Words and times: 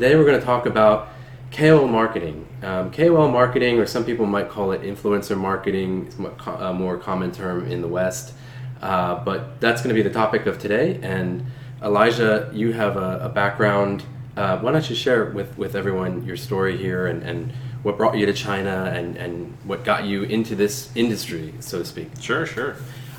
Today 0.00 0.16
we're 0.16 0.24
going 0.24 0.40
to 0.40 0.46
talk 0.46 0.64
about 0.64 1.08
KOL 1.52 1.86
marketing. 1.86 2.48
Um, 2.62 2.90
KOL 2.90 3.28
marketing, 3.28 3.78
or 3.78 3.84
some 3.84 4.02
people 4.02 4.24
might 4.24 4.48
call 4.48 4.72
it 4.72 4.80
influencer 4.80 5.36
marketing, 5.36 6.06
is 6.06 6.18
a 6.46 6.72
more 6.72 6.96
common 6.96 7.32
term 7.32 7.70
in 7.70 7.82
the 7.82 7.86
West. 7.86 8.32
Uh, 8.80 9.22
but 9.22 9.60
that's 9.60 9.82
going 9.82 9.94
to 9.94 9.94
be 9.94 10.00
the 10.00 10.14
topic 10.14 10.46
of 10.46 10.58
today. 10.58 10.98
And 11.02 11.44
Elijah, 11.82 12.50
you 12.54 12.72
have 12.72 12.96
a, 12.96 13.18
a 13.24 13.28
background. 13.28 14.02
Uh, 14.38 14.58
why 14.60 14.72
don't 14.72 14.88
you 14.88 14.96
share 14.96 15.26
with, 15.26 15.58
with 15.58 15.76
everyone 15.76 16.24
your 16.24 16.38
story 16.38 16.78
here 16.78 17.06
and, 17.06 17.22
and 17.22 17.52
what 17.82 17.98
brought 17.98 18.16
you 18.16 18.24
to 18.24 18.32
China 18.32 18.90
and, 18.96 19.18
and 19.18 19.54
what 19.64 19.84
got 19.84 20.04
you 20.04 20.22
into 20.22 20.56
this 20.56 20.88
industry, 20.94 21.52
so 21.60 21.80
to 21.80 21.84
speak? 21.84 22.08
Sure, 22.18 22.46
sure. 22.46 22.76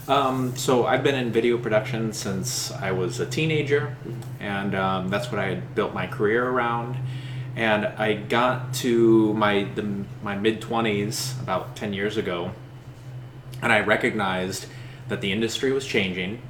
Um, 0.08 0.56
so 0.58 0.86
I've 0.88 1.04
been 1.04 1.16
in 1.16 1.32
video 1.32 1.58
production 1.58 2.12
since 2.12 2.72
I 2.72 2.92
was 2.92 3.20
a 3.20 3.26
teenager, 3.26 3.96
and 4.40 4.74
um, 4.74 5.10
that's 5.10 5.32
what 5.32 5.40
I 5.40 5.46
had 5.46 5.76
built 5.76 5.94
my 5.94 6.08
career 6.08 6.44
around. 6.44 6.98
And 7.56 7.86
I 7.86 8.14
got 8.14 8.74
to 8.76 9.34
my 9.36 9.66
the, 9.76 10.04
my 10.24 10.36
mid 10.36 10.60
twenties 10.60 11.36
about 11.40 11.76
ten 11.76 11.94
years 11.94 12.18
ago, 12.18 12.52
and 13.62 13.72
I 13.72 13.82
recognized 13.82 14.66
that 15.08 15.22
the 15.22 15.32
industry 15.32 15.72
was 15.72 15.86
changing, 15.86 16.42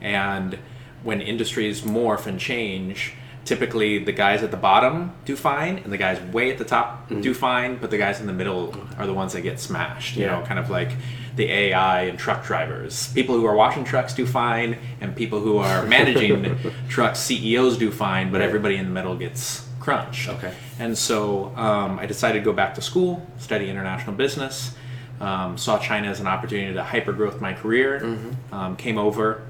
and 0.00 0.58
when 1.02 1.20
industries 1.20 1.82
morph 1.82 2.26
and 2.26 2.40
change, 2.40 3.12
typically 3.44 3.98
the 3.98 4.12
guys 4.12 4.42
at 4.42 4.50
the 4.50 4.56
bottom 4.56 5.12
do 5.24 5.36
fine 5.36 5.78
and 5.78 5.92
the 5.92 5.98
guys 5.98 6.20
way 6.32 6.50
at 6.50 6.58
the 6.58 6.64
top 6.64 7.08
mm-hmm. 7.08 7.20
do 7.20 7.34
fine 7.34 7.76
but 7.76 7.90
the 7.90 7.98
guys 7.98 8.20
in 8.20 8.26
the 8.26 8.32
middle 8.32 8.74
are 8.98 9.06
the 9.06 9.12
ones 9.12 9.32
that 9.34 9.42
get 9.42 9.60
smashed 9.60 10.16
you 10.16 10.22
yeah. 10.22 10.38
know 10.38 10.46
kind 10.46 10.58
of 10.58 10.70
like 10.70 10.90
the 11.36 11.50
ai 11.50 12.02
and 12.02 12.18
truck 12.18 12.44
drivers 12.44 13.12
people 13.12 13.34
who 13.34 13.44
are 13.44 13.54
washing 13.54 13.84
trucks 13.84 14.14
do 14.14 14.26
fine 14.26 14.78
and 15.00 15.14
people 15.14 15.40
who 15.40 15.58
are 15.58 15.84
managing 15.86 16.56
trucks 16.88 17.18
ceos 17.18 17.76
do 17.76 17.90
fine 17.90 18.30
but 18.32 18.40
right. 18.40 18.46
everybody 18.46 18.76
in 18.76 18.86
the 18.86 18.90
middle 18.90 19.16
gets 19.16 19.68
crunched 19.78 20.28
okay 20.28 20.54
and 20.78 20.96
so 20.96 21.54
um, 21.56 21.98
i 21.98 22.06
decided 22.06 22.38
to 22.38 22.44
go 22.44 22.52
back 22.52 22.74
to 22.74 22.80
school 22.80 23.26
study 23.38 23.68
international 23.68 24.14
business 24.14 24.74
um, 25.20 25.58
saw 25.58 25.78
china 25.78 26.08
as 26.08 26.18
an 26.18 26.26
opportunity 26.26 26.72
to 26.72 26.82
hyper 26.82 27.12
growth 27.12 27.40
my 27.40 27.52
career 27.52 28.00
mm-hmm. 28.00 28.54
um, 28.54 28.76
came 28.76 28.96
over 28.96 29.42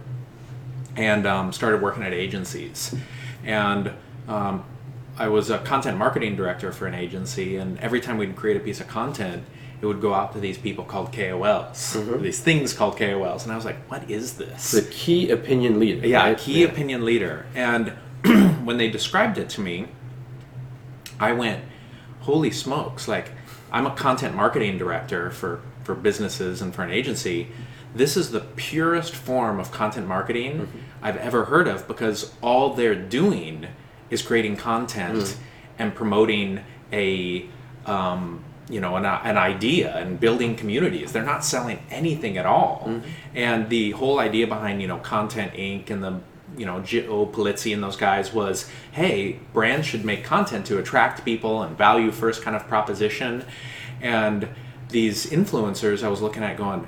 and 0.96 1.26
um, 1.26 1.52
started 1.52 1.80
working 1.80 2.02
at 2.02 2.12
agencies 2.12 2.94
and 3.44 3.92
um, 4.28 4.64
I 5.16 5.28
was 5.28 5.50
a 5.50 5.58
content 5.58 5.98
marketing 5.98 6.36
director 6.36 6.72
for 6.72 6.86
an 6.86 6.94
agency, 6.94 7.56
and 7.56 7.78
every 7.78 8.00
time 8.00 8.18
we'd 8.18 8.36
create 8.36 8.56
a 8.56 8.60
piece 8.60 8.80
of 8.80 8.88
content, 8.88 9.44
it 9.80 9.86
would 9.86 10.00
go 10.00 10.14
out 10.14 10.32
to 10.32 10.40
these 10.40 10.58
people 10.58 10.84
called 10.84 11.12
KOLs, 11.12 11.96
mm-hmm. 11.96 12.22
these 12.22 12.40
things 12.40 12.72
called 12.72 12.96
KOLs, 12.96 13.44
and 13.44 13.52
I 13.52 13.56
was 13.56 13.64
like, 13.64 13.76
"What 13.90 14.10
is 14.10 14.34
this?" 14.34 14.72
The 14.72 14.82
key 14.82 15.30
opinion 15.30 15.78
leader. 15.78 16.06
Yeah, 16.06 16.24
right? 16.24 16.38
key 16.38 16.62
yeah. 16.62 16.68
opinion 16.68 17.04
leader. 17.04 17.46
And 17.54 17.90
when 18.64 18.78
they 18.78 18.90
described 18.90 19.38
it 19.38 19.48
to 19.50 19.60
me, 19.60 19.88
I 21.20 21.32
went, 21.32 21.64
"Holy 22.20 22.50
smokes!" 22.50 23.06
Like, 23.06 23.30
I'm 23.70 23.86
a 23.86 23.94
content 23.94 24.34
marketing 24.34 24.78
director 24.78 25.30
for 25.30 25.60
for 25.84 25.94
businesses 25.94 26.62
and 26.62 26.74
for 26.74 26.82
an 26.82 26.90
agency 26.90 27.48
this 27.94 28.16
is 28.16 28.32
the 28.32 28.40
purest 28.40 29.14
form 29.14 29.60
of 29.60 29.70
content 29.70 30.08
marketing 30.08 30.52
mm-hmm. 30.52 30.78
I've 31.04 31.18
ever 31.18 31.44
heard 31.44 31.68
of 31.68 31.86
because 31.86 32.32
all 32.42 32.72
they're 32.72 32.94
doing 32.94 33.68
is 34.08 34.22
creating 34.22 34.56
content 34.56 35.18
mm. 35.18 35.36
and 35.78 35.94
promoting 35.94 36.64
a 36.92 37.46
um, 37.84 38.42
you 38.70 38.80
know 38.80 38.96
an, 38.96 39.04
an 39.04 39.36
idea 39.36 39.94
and 39.96 40.18
building 40.18 40.56
communities 40.56 41.12
they're 41.12 41.22
not 41.22 41.44
selling 41.44 41.78
anything 41.90 42.38
at 42.38 42.46
all 42.46 42.84
mm-hmm. 42.86 43.06
and 43.34 43.68
the 43.68 43.90
whole 43.90 44.18
idea 44.18 44.46
behind 44.46 44.80
you 44.80 44.88
know 44.88 44.96
content 44.98 45.52
inc 45.52 45.90
and 45.90 46.02
the 46.02 46.18
you 46.56 46.64
know 46.64 46.80
Joe 46.80 47.26
Pulizzi 47.26 47.74
and 47.74 47.82
those 47.82 47.96
guys 47.96 48.32
was 48.32 48.70
hey 48.92 49.40
brands 49.52 49.86
should 49.86 50.04
make 50.04 50.24
content 50.24 50.64
to 50.66 50.78
attract 50.78 51.24
people 51.24 51.62
and 51.62 51.76
value 51.76 52.10
first 52.10 52.42
kind 52.42 52.56
of 52.56 52.66
proposition 52.66 53.44
and 54.00 54.48
these 54.88 55.26
influencers 55.26 56.02
I 56.02 56.08
was 56.08 56.22
looking 56.22 56.42
at 56.42 56.56
going 56.56 56.86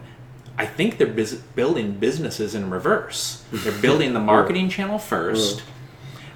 I 0.59 0.67
think 0.67 0.99
they're 0.99 1.06
bus- 1.06 1.34
building 1.34 1.93
businesses 1.93 2.55
in 2.55 2.71
reverse. 2.71 3.44
They're 3.53 3.78
building 3.83 4.15
the 4.15 4.21
marketing 4.21 4.69
channel 4.69 4.99
first 4.99 5.62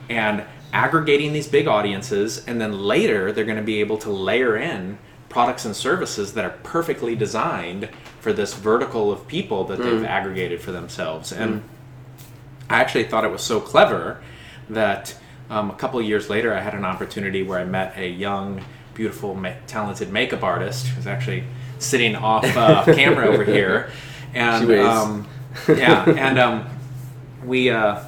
and 0.09 0.45
aggregating 0.73 1.33
these 1.33 1.49
big 1.49 1.67
audiences, 1.67 2.45
and 2.47 2.61
then 2.61 2.81
later 2.81 3.33
they're 3.33 3.45
going 3.45 3.57
to 3.57 3.63
be 3.63 3.81
able 3.81 3.99
to 3.99 4.11
layer 4.11 4.57
in 4.57 4.99
products 5.29 5.65
and 5.65 5.75
services 5.75 6.35
that 6.35 6.45
are 6.45 6.59
perfectly 6.63 7.15
designed 7.15 7.89
for 8.21 8.33
this 8.33 8.55
vertical 8.55 9.11
of 9.11 9.27
people 9.27 9.65
that 9.65 9.79
they've 9.79 10.01
mm. 10.01 10.07
aggregated 10.07 10.61
for 10.61 10.73
themselves. 10.73 11.33
And 11.33 11.63
mm. 11.63 11.63
I 12.69 12.81
actually 12.81 13.05
thought 13.05 13.25
it 13.25 13.31
was 13.31 13.43
so 13.43 13.61
clever 13.61 14.21
that 14.69 15.17
um, 15.49 15.71
a 15.71 15.75
couple 15.75 16.03
years 16.03 16.29
later 16.29 16.53
I 16.53 16.61
had 16.61 16.75
an 16.75 16.85
opportunity 16.85 17.43
where 17.43 17.59
I 17.59 17.65
met 17.65 17.97
a 17.97 18.09
young, 18.09 18.63
beautiful, 18.95 19.35
ma- 19.35 19.55
talented 19.67 20.13
makeup 20.13 20.43
artist 20.43 20.89
who's 20.89 21.07
actually 21.07 21.45
sitting 21.79 22.17
off 22.17 22.45
uh, 22.57 22.85
camera 22.95 23.29
over 23.29 23.45
here 23.45 23.91
and 24.35 24.71
um, 24.73 25.29
yeah, 25.69 26.05
and 26.17 26.39
um, 26.39 26.69
we. 27.45 27.71
Uh, 27.71 28.05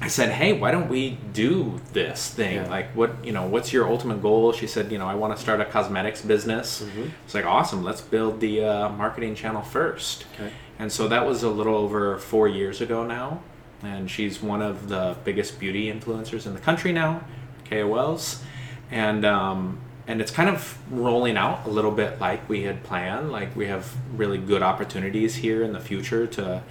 I 0.00 0.08
said, 0.08 0.30
"Hey, 0.30 0.52
why 0.52 0.72
don't 0.72 0.88
we 0.88 1.16
do 1.32 1.80
this 1.92 2.28
thing? 2.28 2.56
Yeah. 2.56 2.68
Like, 2.68 2.90
what 2.96 3.24
you 3.24 3.30
know, 3.30 3.46
what's 3.46 3.72
your 3.72 3.88
ultimate 3.88 4.20
goal?" 4.20 4.52
She 4.52 4.66
said, 4.66 4.90
"You 4.90 4.98
know, 4.98 5.06
I 5.06 5.14
want 5.14 5.36
to 5.36 5.40
start 5.40 5.60
a 5.60 5.64
cosmetics 5.64 6.22
business." 6.22 6.82
Mm-hmm. 6.82 7.10
It's 7.24 7.34
like, 7.34 7.46
awesome. 7.46 7.84
Let's 7.84 8.00
build 8.00 8.40
the 8.40 8.64
uh, 8.64 8.88
marketing 8.88 9.36
channel 9.36 9.62
first. 9.62 10.24
Okay. 10.34 10.52
And 10.80 10.90
so 10.90 11.06
that 11.06 11.24
was 11.24 11.44
a 11.44 11.48
little 11.48 11.76
over 11.76 12.18
four 12.18 12.48
years 12.48 12.80
ago 12.80 13.04
now, 13.06 13.42
and 13.82 14.10
she's 14.10 14.42
one 14.42 14.60
of 14.60 14.88
the 14.88 15.16
biggest 15.22 15.60
beauty 15.60 15.92
influencers 15.92 16.46
in 16.46 16.54
the 16.54 16.60
country 16.60 16.92
now, 16.92 17.22
KOLs, 17.70 18.42
and 18.90 19.24
um, 19.24 19.78
and 20.06 20.20
it's 20.20 20.30
kind 20.30 20.48
of 20.48 20.78
rolling 20.90 21.36
out 21.36 21.66
a 21.66 21.70
little 21.70 21.90
bit 21.90 22.20
like 22.20 22.48
we 22.48 22.62
had 22.62 22.82
planned. 22.82 23.30
Like 23.30 23.54
we 23.54 23.66
have 23.66 23.94
really 24.16 24.38
good 24.38 24.62
opportunities 24.62 25.36
here 25.36 25.62
in 25.62 25.72
the 25.72 25.80
future 25.80 26.26
to 26.28 26.62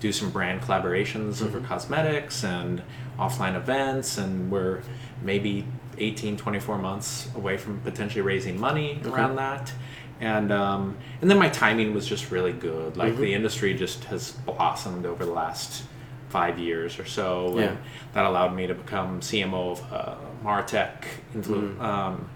do 0.00 0.12
some 0.12 0.30
brand 0.30 0.62
collaborations 0.62 1.34
mm-hmm. 1.34 1.46
over 1.46 1.60
cosmetics 1.60 2.44
and 2.44 2.82
offline 3.18 3.56
events, 3.56 4.16
and 4.16 4.50
we're 4.50 4.82
maybe 5.22 5.66
18, 5.98 6.36
24 6.36 6.78
months 6.78 7.28
away 7.34 7.56
from 7.56 7.80
potentially 7.80 8.22
raising 8.22 8.58
money 8.58 8.98
okay. 9.00 9.10
around 9.10 9.36
that. 9.36 9.72
And 10.20 10.50
um, 10.50 10.96
and 11.20 11.30
then 11.30 11.38
my 11.38 11.48
timing 11.48 11.94
was 11.94 12.06
just 12.06 12.30
really 12.30 12.52
good. 12.52 12.96
Like 12.96 13.12
mm-hmm. 13.12 13.22
the 13.22 13.34
industry 13.34 13.74
just 13.74 14.04
has 14.04 14.32
blossomed 14.32 15.06
over 15.06 15.24
the 15.24 15.32
last 15.32 15.84
five 16.28 16.58
years 16.58 16.98
or 16.98 17.04
so. 17.04 17.56
Yeah. 17.56 17.64
And 17.64 17.78
that 18.14 18.24
allowed 18.24 18.54
me 18.54 18.66
to 18.66 18.74
become 18.74 19.20
CMO 19.20 19.72
of 19.72 19.92
uh, 19.92 20.16
Martech 20.44 21.04
influ- 21.34 21.74
mm-hmm. 21.74 21.80
um, 21.80 22.28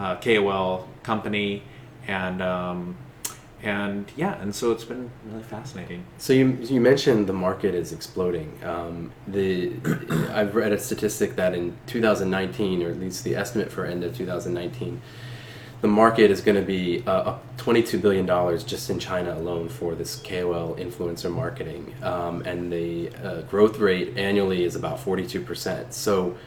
uh, 0.00 0.16
KOL 0.16 0.88
company, 1.02 1.62
and 2.08 2.40
um, 2.40 2.96
and 3.62 4.10
yeah, 4.16 4.40
and 4.40 4.54
so 4.54 4.72
it's 4.72 4.84
been 4.84 5.10
really 5.26 5.42
fascinating. 5.42 6.04
So 6.16 6.32
you 6.32 6.58
you 6.62 6.80
mentioned 6.80 7.26
the 7.26 7.34
market 7.34 7.74
is 7.74 7.92
exploding. 7.92 8.58
Um, 8.64 9.12
the 9.28 9.72
I've 10.32 10.54
read 10.54 10.72
a 10.72 10.78
statistic 10.78 11.36
that 11.36 11.54
in 11.54 11.76
2019, 11.86 12.82
or 12.82 12.90
at 12.90 12.98
least 12.98 13.24
the 13.24 13.36
estimate 13.36 13.70
for 13.70 13.84
end 13.84 14.02
of 14.02 14.16
2019, 14.16 15.02
the 15.82 15.88
market 15.88 16.30
is 16.30 16.40
going 16.40 16.56
to 16.56 16.66
be 16.66 17.04
uh, 17.06 17.32
up 17.32 17.56
22 17.58 17.98
billion 17.98 18.24
dollars 18.24 18.64
just 18.64 18.88
in 18.88 18.98
China 18.98 19.34
alone 19.34 19.68
for 19.68 19.94
this 19.94 20.16
KOL 20.16 20.76
influencer 20.76 21.30
marketing, 21.30 21.94
um, 22.02 22.40
and 22.46 22.72
the 22.72 23.10
uh, 23.22 23.42
growth 23.42 23.78
rate 23.78 24.16
annually 24.16 24.64
is 24.64 24.76
about 24.76 24.98
42 24.98 25.42
percent. 25.42 25.92
So 25.92 26.38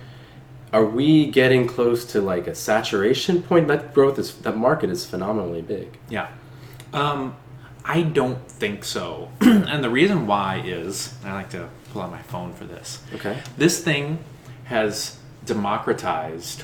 are 0.74 0.84
we 0.84 1.28
getting 1.28 1.68
close 1.68 2.04
to 2.06 2.20
like 2.20 2.48
a 2.48 2.56
saturation 2.56 3.44
point? 3.44 3.68
That 3.68 3.94
growth 3.94 4.18
is 4.18 4.36
that 4.38 4.58
market 4.58 4.90
is 4.90 5.06
phenomenally 5.06 5.62
big. 5.62 5.98
Yeah, 6.10 6.30
um, 6.92 7.38
I 7.86 8.02
don't 8.02 8.46
think 8.50 8.84
so. 8.84 9.30
and 9.42 9.84
the 9.84 9.90
reason 9.90 10.26
why 10.26 10.62
is 10.66 11.14
I 11.24 11.34
like 11.34 11.52
to 11.52 11.70
pull 11.92 12.02
out 12.02 12.12
my 12.12 12.24
phone 12.24 12.54
for 12.54 12.66
this. 12.66 13.02
Okay. 13.14 13.38
This 13.56 13.82
thing 13.82 14.24
has 14.66 15.18
democratized 15.46 16.64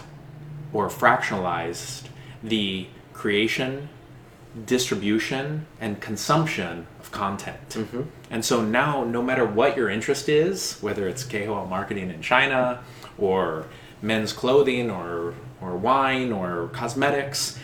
or 0.73 0.88
fractionalized 0.88 2.07
the 2.44 2.88
creation, 3.13 3.89
distribution, 4.65 5.67
and 5.79 6.01
consumption 6.01 6.88
of 7.00 7.12
content. 7.12 7.69
Mm-hmm. 7.69 8.01
And 8.31 8.44
so 8.44 8.63
now, 8.63 9.03
no 9.03 9.21
matter 9.21 9.45
what 9.45 9.77
your 9.77 9.89
interest 9.89 10.29
is, 10.29 10.79
whether 10.81 11.07
it's 11.07 11.23
KOL 11.23 11.65
marketing 11.65 12.09
in 12.09 12.21
China 12.21 12.81
or 13.17 13.65
men's 14.01 14.34
clothing 14.34 14.90
or 14.90 15.34
or 15.62 15.75
wine 15.75 16.31
or 16.31 16.69
cosmetics, 16.69 17.60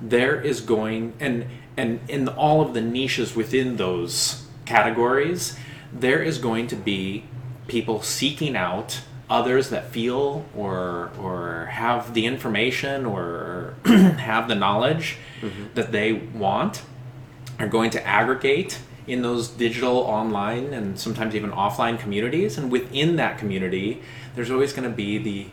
there 0.00 0.40
is 0.40 0.60
going 0.60 1.12
and 1.20 1.46
and 1.76 2.00
in 2.08 2.28
all 2.28 2.60
of 2.60 2.74
the 2.74 2.80
niches 2.80 3.34
within 3.34 3.76
those 3.76 4.44
categories, 4.66 5.58
there 5.92 6.22
is 6.22 6.38
going 6.38 6.66
to 6.68 6.76
be 6.76 7.24
people 7.66 8.02
seeking 8.02 8.56
out 8.56 9.00
others 9.30 9.70
that 9.70 9.90
feel 9.90 10.44
or 10.56 11.10
or 11.18 11.66
have 11.66 12.14
the 12.14 12.26
information 12.26 13.06
or 13.06 13.74
have 13.84 14.48
the 14.48 14.54
knowledge 14.54 15.16
mm-hmm. 15.40 15.64
that 15.74 15.92
they 15.92 16.12
want 16.12 16.82
are 17.60 17.68
going 17.68 17.90
to 17.90 18.04
aggregate 18.06 18.80
in 19.06 19.22
those 19.22 19.48
digital 19.48 19.98
online 19.98 20.72
and 20.72 20.98
sometimes 20.98 21.34
even 21.34 21.50
offline 21.52 21.98
communities 21.98 22.58
and 22.58 22.72
within 22.72 23.16
that 23.16 23.38
community 23.38 24.02
there's 24.34 24.50
always 24.50 24.72
going 24.72 24.88
to 24.88 24.94
be 24.94 25.16
the 25.16 25.46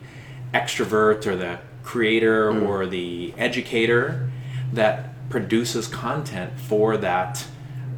extrovert 0.54 1.26
or 1.26 1.36
the 1.36 1.60
creator 1.84 2.52
mm. 2.52 2.68
or 2.68 2.86
the 2.86 3.34
educator 3.38 4.30
that 4.74 5.14
produces 5.30 5.88
content 5.88 6.60
for 6.60 6.98
that 6.98 7.46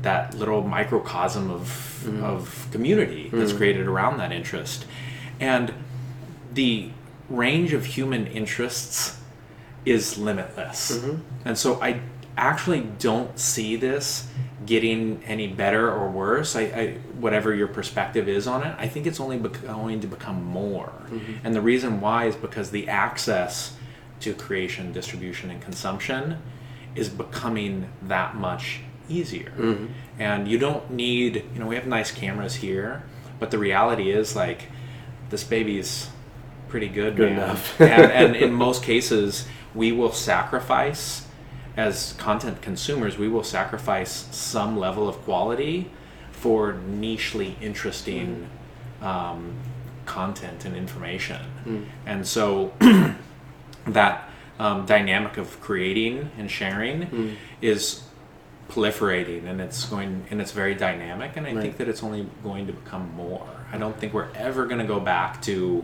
that 0.01 0.33
little 0.33 0.61
microcosm 0.61 1.51
of 1.51 2.03
mm. 2.05 2.23
of 2.23 2.67
community 2.71 3.29
that's 3.31 3.51
mm. 3.51 3.57
created 3.57 3.87
around 3.87 4.17
that 4.17 4.31
interest. 4.31 4.85
And 5.39 5.73
the 6.53 6.91
range 7.29 7.73
of 7.73 7.85
human 7.85 8.27
interests 8.27 9.19
is 9.85 10.17
limitless. 10.17 10.97
Mm-hmm. 10.97 11.21
And 11.45 11.57
so 11.57 11.81
i 11.81 12.01
actually 12.37 12.81
don't 12.99 13.37
see 13.37 13.75
this 13.75 14.27
getting 14.69 15.19
any 15.25 15.47
better 15.47 15.91
or 15.91 16.07
worse 16.11 16.55
I, 16.55 16.61
I 16.61 16.87
whatever 17.19 17.55
your 17.55 17.67
perspective 17.67 18.29
is 18.29 18.45
on 18.45 18.61
it 18.61 18.75
i 18.77 18.87
think 18.87 19.07
it's 19.07 19.19
only 19.19 19.37
bec- 19.39 19.63
going 19.63 19.99
to 20.01 20.07
become 20.07 20.43
more. 20.43 20.93
Mm-hmm. 21.07 21.33
And 21.43 21.55
the 21.55 21.61
reason 21.61 21.99
why 22.01 22.25
is 22.25 22.35
because 22.35 22.69
the 22.69 22.87
access 22.87 23.75
to 24.19 24.35
creation 24.35 24.91
distribution 24.93 25.49
and 25.49 25.59
consumption 25.59 26.37
is 26.93 27.09
becoming 27.09 27.89
that 28.03 28.35
much 28.35 28.81
easier. 29.07 29.51
Mm-hmm. 29.57 29.87
And 30.19 30.47
you 30.47 30.59
don't 30.59 30.91
need 30.91 31.43
you 31.51 31.59
know 31.59 31.65
we 31.65 31.73
have 31.75 31.87
nice 31.87 32.11
cameras 32.11 32.53
here 32.53 33.01
but 33.39 33.49
the 33.49 33.57
reality 33.57 34.11
is 34.11 34.35
like 34.35 34.67
this 35.31 35.43
baby's 35.43 36.09
pretty 36.67 36.89
good, 36.89 37.15
Good 37.15 37.31
enough. 37.31 37.81
and, 37.81 38.11
and 38.11 38.35
in 38.45 38.53
most 38.53 38.83
cases 38.83 39.47
we 39.73 39.91
will 39.91 40.11
sacrifice 40.11 41.25
as 41.79 42.13
content 42.17 42.61
consumers 42.61 43.17
we 43.17 43.27
will 43.27 43.43
sacrifice 43.43 44.27
some 44.31 44.77
level 44.77 45.07
of 45.07 45.15
quality 45.23 45.89
for 46.31 46.73
nichely 46.73 47.55
interesting 47.61 48.47
um, 49.01 49.53
content 50.05 50.65
and 50.65 50.75
information. 50.75 51.41
And 52.05 52.27
so 52.27 52.73
that 53.87 54.29
um, 54.59 54.85
dynamic 54.85 55.37
of 55.37 55.59
creating 55.61 56.31
and 56.37 56.51
sharing 56.51 57.37
is 57.61 58.03
proliferating 58.69 59.45
and 59.45 59.59
it's 59.61 59.85
going 59.85 60.25
and 60.29 60.39
it's 60.41 60.51
very 60.51 60.75
dynamic 60.75 61.35
and 61.37 61.47
i 61.47 61.53
Right. 61.53 61.61
think 61.63 61.77
that 61.77 61.87
it's 61.87 62.03
only 62.03 62.27
going 62.43 62.67
to 62.67 62.73
become 62.73 63.11
more. 63.15 63.47
I 63.71 63.77
don't 63.77 63.97
think 63.99 64.13
we're 64.13 64.29
ever 64.35 64.65
going 64.65 64.79
to 64.79 64.85
go 64.95 64.99
back 64.99 65.41
to 65.43 65.83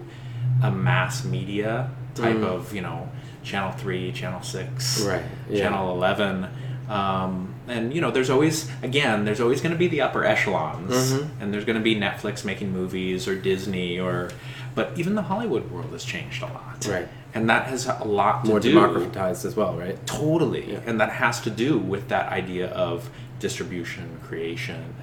a 0.63 0.71
mass 0.71 1.23
media 1.25 1.89
type 2.15 2.37
of 2.37 2.73
you 2.73 2.81
know 2.81 3.09
channel 3.43 3.71
3 3.73 4.11
channel 4.13 4.41
6 4.41 5.01
Right, 5.05 5.23
yeah. 5.49 5.59
channel 5.59 5.91
11 5.95 6.47
um, 6.89 7.53
and 7.67 7.93
you 7.93 7.99
know 8.01 8.11
there's 8.11 8.29
always 8.29 8.69
again 8.83 9.25
there's 9.25 9.41
always 9.41 9.59
going 9.61 9.71
to 9.73 9.77
be 9.77 9.87
the 9.87 10.01
upper 10.01 10.23
echelons 10.23 10.91
Mm-hmm. 11.13 11.41
and 11.41 11.53
there's 11.53 11.65
going 11.65 11.77
to 11.77 11.83
be 11.83 11.95
netflix 11.95 12.45
making 12.45 12.71
movies 12.71 13.27
or 13.27 13.35
disney 13.35 13.99
or 13.99 14.29
but 14.75 14.91
even 14.97 15.15
the 15.15 15.23
hollywood 15.23 15.69
world 15.71 15.91
has 15.91 16.03
changed 16.05 16.41
a 16.43 16.45
lot 16.47 16.85
Right. 16.87 17.07
and 17.33 17.49
that 17.49 17.67
has 17.67 17.87
a 17.87 18.03
lot 18.03 18.43
to 18.45 18.51
More 18.51 18.59
democratized 18.59 19.45
as 19.45 19.55
well, 19.55 19.75
right? 19.75 19.97
Totally. 20.05 20.73
Yeah. 20.73 20.81
And 20.85 20.99
that 21.01 21.09
has 21.09 21.41
to 21.41 21.49
do 21.49 21.77
with 21.77 22.07
that 22.09 22.31
idea 22.31 22.67
of 22.69 23.09
distribution, 23.39 24.19
creation, 24.23 24.95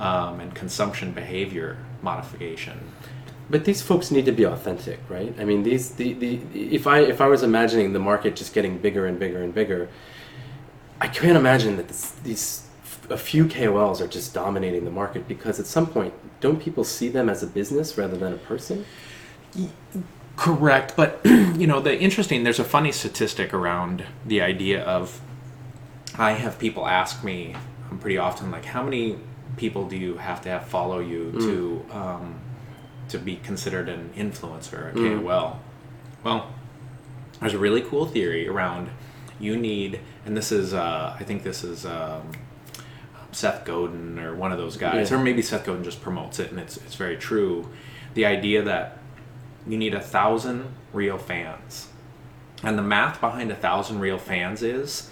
um, 0.00 0.40
and 0.40 0.54
consumption 0.54 1.12
behavior 1.12 1.76
modification. 2.02 2.78
But 3.50 3.64
these 3.64 3.82
folks 3.82 4.10
need 4.10 4.24
to 4.24 4.32
be 4.32 4.44
authentic, 4.44 5.00
right? 5.08 5.34
I 5.38 5.44
mean, 5.44 5.64
these 5.64 5.90
the, 5.90 6.14
the 6.14 6.40
if 6.54 6.86
I 6.86 7.00
if 7.00 7.20
I 7.20 7.26
was 7.26 7.42
imagining 7.42 7.92
the 7.92 7.98
market 7.98 8.36
just 8.36 8.54
getting 8.54 8.78
bigger 8.78 9.06
and 9.06 9.18
bigger 9.18 9.42
and 9.42 9.54
bigger, 9.54 9.88
I 11.00 11.08
can't 11.08 11.36
imagine 11.36 11.76
that 11.76 11.88
this, 11.88 12.10
these 12.22 12.64
a 13.10 13.18
few 13.18 13.44
KOLs 13.44 14.00
are 14.00 14.06
just 14.06 14.32
dominating 14.32 14.84
the 14.84 14.90
market 14.90 15.28
because 15.28 15.60
at 15.60 15.66
some 15.66 15.86
point, 15.86 16.14
don't 16.40 16.60
people 16.60 16.84
see 16.84 17.08
them 17.08 17.28
as 17.28 17.42
a 17.42 17.46
business 17.46 17.98
rather 17.98 18.16
than 18.16 18.32
a 18.32 18.38
person? 18.38 18.86
Correct, 20.36 20.96
but 20.96 21.20
you 21.24 21.66
know 21.66 21.80
the 21.80 21.98
interesting. 21.98 22.44
There's 22.44 22.58
a 22.58 22.64
funny 22.64 22.92
statistic 22.92 23.52
around 23.52 24.04
the 24.24 24.40
idea 24.40 24.82
of. 24.84 25.20
I 26.16 26.32
have 26.32 26.58
people 26.60 26.86
ask 26.86 27.24
me 27.24 27.56
pretty 28.00 28.18
often, 28.18 28.50
like, 28.52 28.64
how 28.64 28.84
many 28.84 29.18
people 29.56 29.88
do 29.88 29.96
you 29.96 30.16
have 30.16 30.42
to 30.42 30.48
have 30.48 30.66
follow 30.66 31.00
you 31.00 31.32
to 31.32 31.86
um, 31.92 32.40
to 33.08 33.18
be 33.18 33.36
considered 33.36 33.88
an 33.88 34.10
influencer, 34.16 34.90
a 34.90 34.92
KOL? 34.92 35.60
Well, 36.22 36.50
there's 37.40 37.54
a 37.54 37.58
really 37.58 37.82
cool 37.82 38.06
theory 38.06 38.48
around 38.48 38.88
you 39.40 39.56
need, 39.56 40.00
and 40.24 40.36
this 40.36 40.52
is 40.52 40.72
uh, 40.74 41.16
I 41.18 41.24
think 41.24 41.42
this 41.42 41.64
is 41.64 41.84
um, 41.84 42.30
Seth 43.32 43.64
Godin 43.64 44.18
or 44.18 44.34
one 44.34 44.52
of 44.52 44.58
those 44.58 44.76
guys, 44.76 45.10
Yeah. 45.10 45.16
or 45.18 45.22
maybe 45.22 45.42
Seth 45.42 45.64
Godin 45.66 45.84
just 45.84 46.00
promotes 46.00 46.38
it, 46.38 46.50
and 46.50 46.58
it's 46.60 46.76
it's 46.78 46.94
very 46.94 47.16
true. 47.16 47.68
The 48.14 48.24
idea 48.26 48.62
that 48.62 48.98
you 49.66 49.76
need 49.76 49.94
a 49.94 50.00
thousand 50.00 50.66
real 50.92 51.18
fans, 51.18 51.88
and 52.62 52.78
the 52.78 52.82
math 52.82 53.20
behind 53.20 53.50
a 53.50 53.56
thousand 53.56 53.98
real 53.98 54.18
fans 54.18 54.62
is 54.62 55.10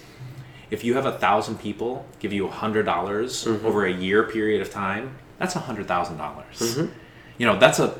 if 0.71 0.83
you 0.83 0.95
have 0.95 1.05
a 1.05 1.11
thousand 1.19 1.59
people 1.59 2.05
give 2.19 2.31
you 2.33 2.47
a 2.47 2.51
hundred 2.51 2.85
dollars 2.85 3.45
over 3.45 3.85
a 3.85 3.91
year 3.91 4.23
period 4.23 4.61
of 4.61 4.71
time, 4.71 5.17
that's 5.37 5.55
a 5.55 5.59
hundred 5.59 5.87
thousand 5.87 6.17
dollars. 6.17 6.79
You 7.37 7.45
know, 7.47 7.57
that's 7.57 7.79
a 7.79 7.97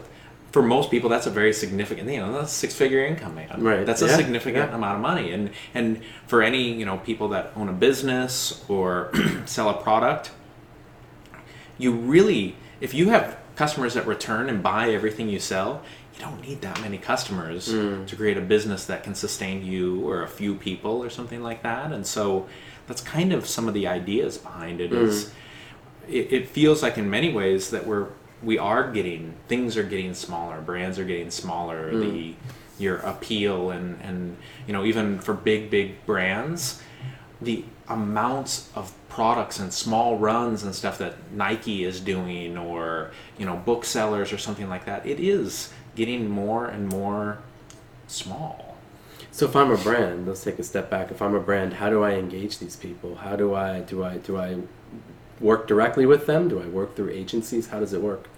for 0.52 0.62
most 0.62 0.92
people 0.92 1.10
that's 1.10 1.26
a 1.26 1.32
very 1.32 1.52
significant 1.52 2.08
you 2.08 2.20
know 2.20 2.32
that's 2.32 2.52
six 2.54 2.76
figure 2.76 3.04
income 3.04 3.34
man 3.34 3.64
Right. 3.64 3.88
that's 3.88 4.04
a 4.04 4.06
Yeah. 4.06 4.16
significant 4.18 4.70
Yeah. 4.70 4.76
amount 4.76 4.98
of 4.98 5.02
money 5.02 5.32
and 5.32 5.50
and 5.74 6.02
for 6.28 6.44
any 6.44 6.72
you 6.72 6.86
know 6.86 6.98
people 6.98 7.30
that 7.30 7.52
own 7.56 7.70
a 7.70 7.74
business 7.74 8.64
or 8.70 9.10
sell 9.46 9.68
a 9.70 9.74
product 9.74 10.30
you 11.80 11.92
really 11.92 12.56
if 12.82 12.94
you 12.94 13.10
have 13.10 13.38
customers 13.56 13.96
that 13.96 14.06
return 14.06 14.48
and 14.48 14.62
buy 14.62 14.92
everything 14.92 15.28
you 15.28 15.40
sell 15.40 15.82
you 16.14 16.22
don't 16.22 16.42
need 16.48 16.62
that 16.62 16.80
many 16.82 17.00
customers 17.00 17.70
mm. 17.74 18.06
to 18.06 18.16
create 18.16 18.38
a 18.38 18.42
business 18.42 18.86
that 18.86 19.04
can 19.04 19.16
sustain 19.16 19.66
you 19.66 20.08
or 20.08 20.22
a 20.22 20.28
few 20.28 20.54
people 20.54 21.04
or 21.04 21.10
something 21.10 21.42
like 21.42 21.64
that 21.64 21.92
and 21.92 22.06
so 22.06 22.48
that's 22.86 23.02
kind 23.02 23.34
of 23.34 23.48
some 23.48 23.68
of 23.68 23.74
the 23.74 23.88
ideas 23.88 24.38
behind 24.38 24.80
it 24.80 24.94
is 24.94 25.26
mm. 25.26 25.30
it, 26.10 26.32
it 26.32 26.48
feels 26.48 26.84
like 26.84 26.96
in 26.98 27.10
many 27.10 27.34
ways 27.34 27.72
that 27.72 27.88
we're 27.88 28.10
we 28.44 28.58
are 28.58 28.92
getting 28.92 29.34
things 29.48 29.78
are 29.78 29.84
getting 29.84 30.14
smaller 30.14 30.62
brands 30.62 31.00
are 31.00 31.06
getting 31.06 31.32
smaller 31.32 31.92
mm. 31.92 32.02
the 32.02 32.36
your 32.84 32.98
appeal 32.98 33.72
and 33.72 34.00
and 34.02 34.38
you 34.68 34.74
know 34.74 34.84
even 34.84 35.20
for 35.20 35.34
big 35.34 35.70
big 35.70 36.06
brands 36.06 36.82
the 37.42 37.64
amounts 37.90 38.70
of 38.76 38.94
products 39.10 39.60
and 39.60 39.74
small 39.74 40.18
runs 40.18 40.64
and 40.64 40.74
stuff 40.74 40.98
that 40.98 41.16
Nike 41.32 41.84
is 41.84 42.00
doing 42.00 42.58
or 42.58 43.12
you 43.38 43.46
know 43.46 43.58
booksellers 43.58 44.34
or 44.34 44.38
something 44.38 44.70
like 44.70 44.86
that 44.86 45.06
it 45.06 45.20
is 45.20 45.72
getting 45.96 46.30
more 46.30 46.66
and 46.66 46.88
more 46.88 47.40
small 48.08 48.78
So 49.32 49.46
if 49.46 49.56
I'm 49.56 49.72
a 49.72 49.78
brand, 49.78 50.28
let's 50.28 50.44
take 50.44 50.60
a 50.60 50.64
step 50.64 50.90
back. 50.92 51.10
If 51.10 51.20
I'm 51.22 51.34
a 51.34 51.40
brand, 51.40 51.74
how 51.74 51.90
do 51.90 52.04
I 52.04 52.14
engage 52.14 52.60
these 52.60 52.76
people? 52.76 53.16
How 53.16 53.36
do 53.36 53.56
I 53.56 53.82
do 53.82 54.04
I 54.04 54.18
do 54.18 54.38
I 54.38 54.58
work 55.40 55.68
directly 55.68 56.06
with 56.06 56.28
them? 56.28 56.48
Do 56.48 56.62
I 56.62 56.68
work 56.68 56.96
through 56.96 57.10
agencies? 57.10 57.70
How 57.70 57.80
does 57.80 57.94
it 57.94 58.02
work? 58.02 58.30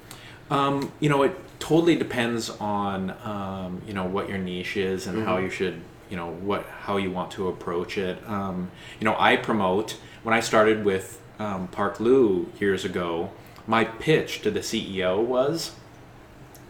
Um, 0.50 0.92
you 1.00 1.10
know, 1.10 1.24
it 1.24 1.36
totally 1.60 1.96
depends 1.96 2.50
on 2.50 3.12
um, 3.24 3.82
you 3.88 3.94
know 3.94 4.06
what 4.06 4.30
your 4.30 4.38
niche 4.38 4.78
is 4.78 5.08
and 5.08 5.24
how 5.24 5.38
you 5.38 5.50
should 5.50 5.82
you 6.10 6.18
know 6.18 6.30
what 6.32 6.66
how 6.66 6.98
you 6.98 7.12
want 7.12 7.32
to 7.32 7.48
approach 7.48 7.98
it. 7.98 8.18
Um, 8.28 8.72
you 9.00 9.06
know, 9.06 9.16
I 9.18 9.38
promote 9.38 9.98
when 10.24 10.34
I 10.34 10.40
started 10.40 10.86
with 10.86 11.22
um, 11.40 11.68
PARKLU 11.70 12.60
years 12.60 12.86
ago. 12.86 13.32
My 13.68 13.84
pitch 13.84 14.42
to 14.42 14.52
the 14.52 14.60
CEO 14.60 15.20
was, 15.24 15.72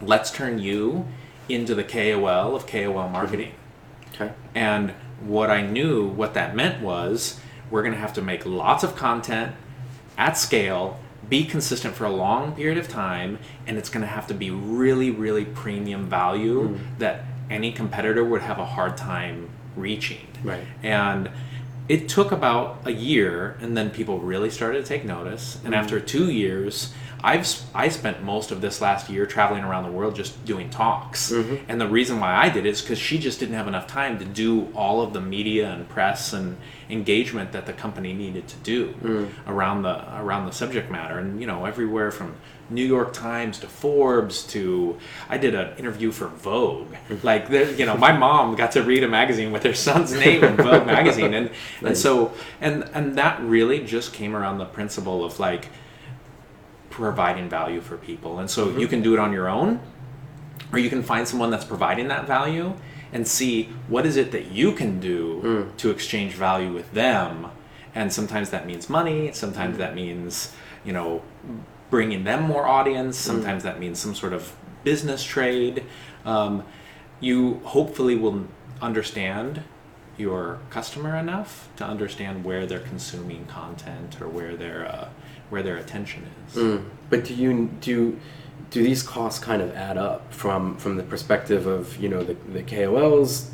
"Let's 0.01 0.32
turn 0.32 0.60
you 0.60 1.05
into 1.50 1.75
the 1.75 1.84
KOL 1.84 2.55
of 2.55 2.65
KOL 2.65 3.10
marketing." 3.10 3.51
Okay. 4.13 4.32
And 4.53 4.91
what 5.20 5.50
I 5.50 5.62
knew, 5.62 6.08
what 6.08 6.34
that 6.36 6.55
meant 6.55 6.82
was, 6.82 7.39
we're 7.70 7.82
going 7.82 7.94
to 7.94 8.00
have 8.00 8.13
to 8.13 8.22
make 8.22 8.46
lots 8.46 8.84
of 8.84 8.96
content 8.96 9.55
at 10.17 10.38
scale, 10.38 11.00
be 11.29 11.46
consistent 11.46 11.96
for 11.96 12.05
a 12.05 12.10
long 12.10 12.55
period 12.55 12.77
of 12.77 12.88
time, 12.88 13.39
and 13.65 13.77
it's 13.77 13.89
going 13.89 14.01
to 14.01 14.08
have 14.08 14.27
to 14.27 14.34
be 14.34 14.51
really, 14.51 15.12
really 15.12 15.46
premium 15.46 16.08
value 16.08 16.70
mm. 16.70 16.79
that 17.00 17.25
any 17.50 17.72
competitor 17.72 18.24
would 18.24 18.41
have 18.41 18.60
a 18.60 18.65
hard 18.65 18.98
time 18.98 19.50
reaching. 19.75 20.27
Right. 20.44 20.65
And 20.84 21.29
it 21.88 22.10
took 22.10 22.32
about 22.32 22.79
a 22.86 22.91
year, 22.91 23.58
and 23.62 23.77
then 23.77 23.89
people 23.91 24.20
really 24.20 24.50
started 24.50 24.84
to 24.84 24.88
take 24.88 25.05
notice. 25.05 25.60
And 25.63 25.74
mm. 25.74 25.77
after 25.77 26.00
two 26.00 26.32
years, 26.32 26.94
I've 27.25 27.60
I 27.74 27.89
spent 27.89 28.22
most 28.22 28.51
of 28.51 28.62
this 28.62 28.82
last 28.82 29.10
year 29.10 29.25
traveling 29.25 29.63
around 29.63 29.84
the 29.84 29.91
world 29.91 30.15
just 30.15 30.46
doing 30.46 30.70
talks. 30.70 31.32
Mm-hmm. 31.32 31.65
And 31.67 31.82
the 31.82 31.88
reason 31.88 32.20
why 32.20 32.36
I 32.36 32.50
did 32.50 32.67
it 32.67 32.70
is 32.70 32.84
because 32.84 33.00
she 33.00 33.17
just 33.17 33.39
didn't 33.39 33.55
have 33.55 33.67
enough 33.67 33.88
time 33.88 34.20
to 34.20 34.25
do 34.25 34.72
all 34.75 35.01
of 35.01 35.13
the 35.13 35.22
media 35.22 35.72
and 35.72 35.89
press 35.89 36.34
and 36.34 36.55
engagement 36.88 37.51
that 37.53 37.65
the 37.65 37.74
company 37.74 38.13
needed 38.13 38.48
to 38.50 38.55
do 38.58 38.94
mm. 39.01 39.29
around 39.48 39.82
the 39.82 40.22
around 40.22 40.46
the 40.46 40.51
subject 40.51 40.91
matter. 40.91 41.17
And 41.17 41.41
you 41.41 41.48
know, 41.48 41.65
everywhere 41.65 42.12
from 42.12 42.36
New 42.70 42.86
York 42.86 43.12
Times 43.12 43.58
to 43.60 43.67
Forbes 43.67 44.44
to 44.50 44.96
I 45.27 45.39
did 45.39 45.55
an 45.55 45.75
interview 45.77 46.12
for 46.12 46.27
Vogue. 46.27 46.94
Mm-hmm. 47.10 47.25
Like 47.25 47.50
there, 47.50 47.72
you 47.72 47.88
know, 47.88 47.98
my 47.98 48.15
mom 48.15 48.55
got 48.55 48.74
to 48.74 48.84
read 48.84 49.03
a 49.03 49.08
magazine 49.08 49.51
with 49.51 49.63
her 49.63 49.74
son's 49.74 50.13
name 50.25 50.44
in 50.44 50.58
Vogue 50.58 50.86
magazine, 50.86 51.34
and 51.34 51.50
and 51.82 51.98
so 51.98 52.34
and 52.62 52.88
and 52.94 53.17
that 53.17 53.41
really 53.41 53.84
just 53.84 54.13
came 54.13 54.36
around 54.36 54.60
the 54.60 54.65
principle 54.65 55.25
of 55.25 55.39
like 55.39 55.70
providing 56.96 57.50
value 57.50 57.82
for 57.82 57.98
people. 57.98 58.40
And 58.40 58.50
so 58.50 58.70
you 58.78 58.88
can 58.88 59.02
do 59.02 59.14
it 59.14 59.20
on 59.20 59.34
your 59.34 59.50
own, 59.50 59.82
or 60.72 60.80
you 60.80 60.90
can 60.90 61.04
find 61.04 61.28
someone 61.28 61.52
that's 61.52 61.66
providing 61.66 62.08
that 62.08 62.25
value 62.25 62.74
and 63.12 63.28
see 63.28 63.64
what 63.90 64.06
is 64.06 64.16
it 64.16 64.32
that 64.32 64.52
you 64.52 64.72
can 64.72 65.02
do 65.02 65.42
to 65.78 65.90
exchange 65.90 66.36
value 66.36 66.72
with 66.72 66.90
them. 66.94 67.48
And 67.94 68.14
sometimes 68.14 68.50
that 68.52 68.66
means 68.66 68.90
money 68.90 69.34
sometimes 69.34 69.78
that 69.78 69.94
means 69.94 70.54
you 70.86 70.94
know 70.94 71.22
bringing 71.90 72.24
them 72.24 72.44
more 72.44 72.66
audience 72.66 73.18
sometimes 73.18 73.64
that 73.64 73.80
means 73.80 74.00
some 74.00 74.16
sort 74.16 74.32
of 74.32 74.56
business 74.86 75.22
trade. 75.22 75.84
Um, 76.24 76.64
you 77.20 77.60
hopefully 77.66 78.16
will 78.16 78.48
understand 78.82 79.64
your 80.18 80.60
customer 80.70 81.18
enough 81.18 81.70
to 81.75 81.84
understand 81.84 82.46
where 82.46 82.66
they're 82.66 82.80
consuming 82.80 83.46
content 83.48 84.22
or 84.22 84.30
where 84.30 84.56
their 84.56 84.88
uh, 84.88 85.10
where 85.55 85.63
their 85.63 85.77
attention 85.77 86.21
is 86.50 86.57
Mm. 86.57 86.83
But 87.09 87.24
do 87.24 87.33
you 87.33 87.69
do 87.79 88.19
do 88.71 88.83
these 88.83 89.01
costs 89.03 89.43
kind 89.43 89.62
of 89.62 89.74
add 89.74 89.97
up 89.97 90.33
from 90.33 90.75
from 90.77 90.97
the 90.97 91.03
perspective 91.03 91.65
of 91.65 91.97
you 91.97 92.09
know 92.09 92.24
the, 92.24 92.35
the 92.51 92.63
KOLs 92.63 93.50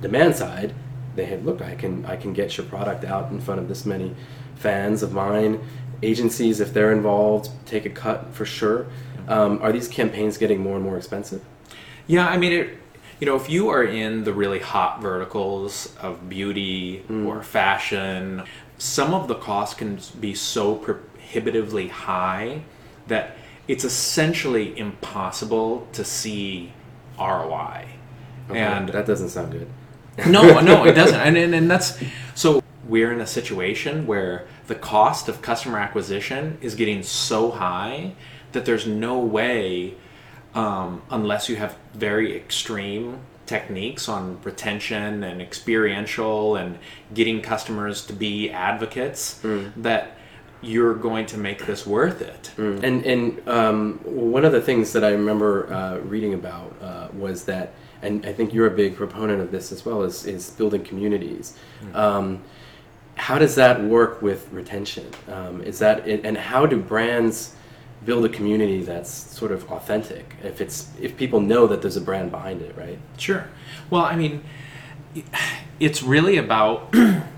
demand 0.00 0.36
side? 0.36 0.72
They 1.16 1.24
had 1.24 1.44
look, 1.44 1.60
I 1.60 1.74
can 1.74 2.06
I 2.06 2.16
can 2.16 2.32
get 2.32 2.56
your 2.56 2.66
product 2.66 3.04
out 3.04 3.32
in 3.32 3.40
front 3.40 3.60
of 3.60 3.68
this 3.68 3.84
many 3.84 4.14
fans 4.54 5.02
of 5.02 5.12
mine. 5.12 5.60
Agencies, 6.02 6.60
if 6.60 6.72
they're 6.72 6.92
involved, 6.92 7.50
take 7.66 7.86
a 7.86 7.90
cut 7.90 8.34
for 8.34 8.44
sure. 8.44 8.86
Um, 9.28 9.60
are 9.62 9.72
these 9.72 9.88
campaigns 9.88 10.36
getting 10.38 10.60
more 10.60 10.76
and 10.76 10.84
more 10.84 10.96
expensive? 10.96 11.42
Yeah, 12.06 12.26
I 12.28 12.36
mean, 12.36 12.52
it, 12.52 12.78
you 13.20 13.26
know, 13.26 13.36
if 13.36 13.48
you 13.48 13.68
are 13.68 13.84
in 13.84 14.24
the 14.24 14.32
really 14.32 14.58
hot 14.58 15.00
verticals 15.00 15.94
of 16.00 16.28
beauty 16.28 17.04
or 17.26 17.42
fashion, 17.42 18.42
some 18.78 19.14
of 19.14 19.28
the 19.28 19.36
costs 19.36 19.76
can 19.76 20.00
be 20.18 20.34
so 20.34 20.74
prohibitively 21.32 21.88
high 21.88 22.60
that 23.06 23.36
it's 23.66 23.84
essentially 23.84 24.78
impossible 24.78 25.86
to 25.92 26.04
see 26.04 26.72
ROI. 27.18 27.86
Okay, 28.50 28.60
And 28.60 28.88
that 28.90 29.06
doesn't 29.06 29.30
sound 29.30 29.52
good. 29.52 29.68
no, 30.30 30.60
no, 30.60 30.84
it 30.84 30.92
doesn't. 31.00 31.18
And, 31.18 31.36
and 31.36 31.54
and 31.54 31.70
that's 31.70 31.98
so 32.34 32.62
we're 32.86 33.12
in 33.12 33.20
a 33.20 33.26
situation 33.26 34.06
where 34.06 34.46
the 34.66 34.74
cost 34.74 35.28
of 35.28 35.40
customer 35.40 35.78
acquisition 35.78 36.58
is 36.60 36.74
getting 36.74 37.02
so 37.02 37.50
high 37.52 38.12
that 38.52 38.66
there's 38.66 38.86
no 38.86 39.18
way, 39.18 39.94
um, 40.54 41.00
unless 41.08 41.48
you 41.48 41.56
have 41.56 41.76
very 41.94 42.36
extreme 42.36 43.20
techniques 43.46 44.08
on 44.08 44.38
retention 44.42 45.24
and 45.24 45.40
experiential 45.40 46.56
and 46.56 46.78
getting 47.14 47.40
customers 47.40 48.04
to 48.06 48.12
be 48.12 48.50
advocates, 48.50 49.40
that 49.76 50.18
you're 50.62 50.94
going 50.94 51.26
to 51.26 51.38
make 51.38 51.66
this 51.66 51.86
worth 51.86 52.22
it. 52.22 52.50
And 52.84 53.04
and 53.04 53.48
um, 53.48 53.98
one 54.04 54.44
of 54.44 54.52
the 54.52 54.60
things 54.60 54.92
that 54.92 55.04
I 55.04 55.10
remember 55.10 55.72
uh, 55.72 55.98
reading 55.98 56.34
about 56.34 56.74
uh, 56.80 57.08
was 57.12 57.44
that, 57.44 57.74
and 58.00 58.24
I 58.24 58.32
think 58.32 58.54
you're 58.54 58.68
a 58.68 58.76
big 58.76 58.96
proponent 58.96 59.40
of 59.40 59.50
this 59.50 59.72
as 59.72 59.84
well, 59.84 60.02
is 60.02 60.24
is 60.26 60.50
building 60.50 60.84
communities. 60.84 61.56
Um, 61.94 62.42
how 63.16 63.38
does 63.38 63.54
that 63.56 63.82
work 63.82 64.22
with 64.22 64.50
retention? 64.52 65.06
Um, 65.28 65.62
is 65.62 65.78
that 65.80 66.06
and 66.06 66.36
how 66.36 66.66
do 66.66 66.78
brands 66.78 67.54
build 68.04 68.24
a 68.24 68.28
community 68.28 68.82
that's 68.82 69.10
sort 69.10 69.52
of 69.52 69.70
authentic? 69.70 70.34
If 70.42 70.60
it's 70.60 70.90
if 71.00 71.16
people 71.16 71.40
know 71.40 71.66
that 71.66 71.82
there's 71.82 71.96
a 71.96 72.00
brand 72.00 72.30
behind 72.30 72.62
it, 72.62 72.76
right? 72.76 72.98
Sure. 73.18 73.48
Well, 73.90 74.04
I 74.04 74.16
mean, 74.16 74.44
it's 75.80 76.02
really 76.02 76.36
about 76.36 76.94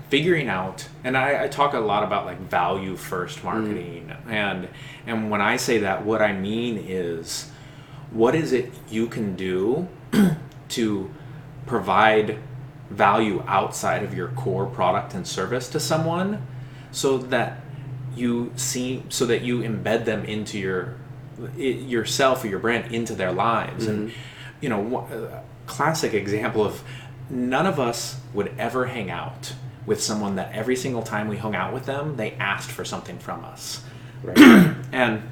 figuring 0.09 0.47
out, 0.47 0.87
and 1.03 1.17
I, 1.17 1.45
I 1.45 1.47
talk 1.47 1.73
a 1.73 1.79
lot 1.79 2.03
about 2.03 2.25
like 2.25 2.39
value 2.39 2.95
first 2.95 3.39
mm. 3.39 3.45
marketing, 3.45 4.11
and 4.29 4.67
and 5.05 5.29
when 5.29 5.41
I 5.41 5.57
say 5.57 5.79
that, 5.79 6.05
what 6.05 6.21
I 6.21 6.33
mean 6.33 6.77
is, 6.77 7.51
what 8.11 8.35
is 8.35 8.53
it 8.53 8.71
you 8.89 9.07
can 9.07 9.35
do 9.35 9.87
to 10.69 11.13
provide 11.65 12.39
value 12.89 13.43
outside 13.47 14.03
of 14.03 14.13
your 14.13 14.27
core 14.29 14.67
product 14.67 15.13
and 15.13 15.27
service 15.27 15.67
to 15.69 15.79
someone, 15.79 16.45
so 16.91 17.17
that 17.17 17.61
you 18.15 18.51
see, 18.55 19.03
so 19.09 19.25
that 19.25 19.41
you 19.41 19.59
embed 19.59 20.05
them 20.05 20.23
into 20.25 20.57
your 20.59 20.95
yourself 21.57 22.43
or 22.43 22.47
your 22.47 22.59
brand 22.59 22.93
into 22.93 23.15
their 23.15 23.31
lives, 23.31 23.87
and 23.87 24.09
mm-hmm. 24.09 24.17
you 24.61 24.69
know, 24.69 25.07
a 25.11 25.25
uh, 25.25 25.41
classic 25.65 26.13
example 26.13 26.63
of 26.63 26.83
none 27.27 27.65
of 27.65 27.79
us 27.79 28.19
would 28.33 28.53
ever 28.59 28.85
hang 28.85 29.09
out 29.09 29.53
with 29.85 30.01
someone 30.01 30.35
that 30.35 30.51
every 30.53 30.75
single 30.75 31.03
time 31.03 31.27
we 31.27 31.37
hung 31.37 31.55
out 31.55 31.73
with 31.73 31.85
them, 31.85 32.17
they 32.17 32.33
asked 32.33 32.71
for 32.71 32.83
something 32.83 33.19
from 33.19 33.45
us. 33.45 33.83
Right. 34.23 34.75
And 34.91 35.23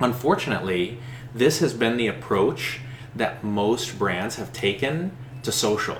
unfortunately, 0.00 0.98
this 1.34 1.58
has 1.58 1.74
been 1.74 1.96
the 1.96 2.06
approach 2.06 2.78
that 3.16 3.42
most 3.42 3.98
brands 3.98 4.36
have 4.36 4.52
taken 4.52 5.16
to 5.42 5.50
social. 5.50 5.98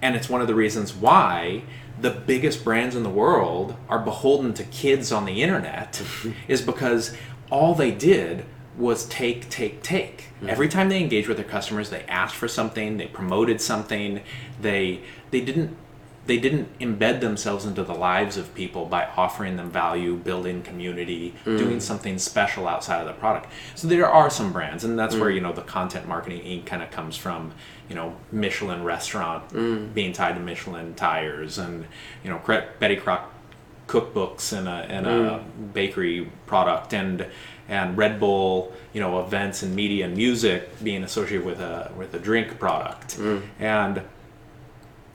And 0.00 0.14
it's 0.14 0.28
one 0.28 0.40
of 0.40 0.46
the 0.46 0.54
reasons 0.54 0.94
why 0.94 1.64
the 2.00 2.10
biggest 2.10 2.64
brands 2.64 2.94
in 2.94 3.02
the 3.02 3.10
world 3.10 3.74
are 3.88 3.98
beholden 3.98 4.54
to 4.54 4.64
kids 4.64 5.10
on 5.10 5.24
the 5.24 5.42
internet 5.42 6.02
is 6.48 6.60
because 6.60 7.16
all 7.50 7.74
they 7.74 7.90
did 7.90 8.44
was 8.76 9.06
take 9.06 9.48
take 9.48 9.80
take 9.82 10.24
every 10.48 10.68
time 10.68 10.88
they 10.88 11.00
engaged 11.00 11.28
with 11.28 11.36
their 11.36 11.46
customers 11.46 11.90
they 11.90 12.02
asked 12.08 12.34
for 12.34 12.48
something 12.48 12.96
they 12.96 13.06
promoted 13.06 13.60
something 13.60 14.20
they 14.60 15.00
they 15.30 15.40
didn't 15.40 15.76
they 16.26 16.38
didn't 16.38 16.78
embed 16.78 17.20
themselves 17.20 17.66
into 17.66 17.82
the 17.82 17.94
lives 17.94 18.36
of 18.36 18.54
people 18.54 18.86
by 18.86 19.06
offering 19.16 19.56
them 19.56 19.70
value, 19.70 20.16
building 20.16 20.62
community, 20.62 21.34
mm. 21.44 21.58
doing 21.58 21.80
something 21.80 22.18
special 22.18 22.66
outside 22.66 23.00
of 23.00 23.06
the 23.06 23.12
product. 23.12 23.50
So 23.74 23.88
there 23.88 24.08
are 24.08 24.30
some 24.30 24.52
brands, 24.52 24.84
and 24.84 24.98
that's 24.98 25.14
where 25.14 25.30
mm. 25.30 25.34
you 25.34 25.40
know 25.40 25.52
the 25.52 25.62
content 25.62 26.08
marketing 26.08 26.42
Inc. 26.42 26.66
kind 26.66 26.82
of 26.82 26.90
comes 26.90 27.16
from. 27.16 27.52
You 27.86 27.94
know, 27.94 28.16
Michelin 28.32 28.82
restaurant 28.82 29.50
mm. 29.50 29.92
being 29.92 30.14
tied 30.14 30.36
to 30.36 30.40
Michelin 30.40 30.94
tires, 30.94 31.58
and 31.58 31.84
you 32.22 32.30
know 32.30 32.40
Betty 32.78 32.96
Crock 32.96 33.30
cookbooks 33.86 34.56
and 34.56 34.66
a 34.66 34.86
and 34.88 35.06
a 35.06 35.44
bakery 35.74 36.30
product, 36.46 36.94
and 36.94 37.26
and 37.68 37.96
Red 37.96 38.20
Bull, 38.20 38.72
you 38.92 39.00
know, 39.00 39.20
events 39.20 39.62
and 39.62 39.74
media 39.74 40.06
and 40.06 40.16
music 40.16 40.82
being 40.82 41.04
associated 41.04 41.46
with 41.46 41.60
a 41.60 41.92
with 41.96 42.14
a 42.14 42.18
drink 42.18 42.58
product, 42.58 43.18
and 43.58 44.02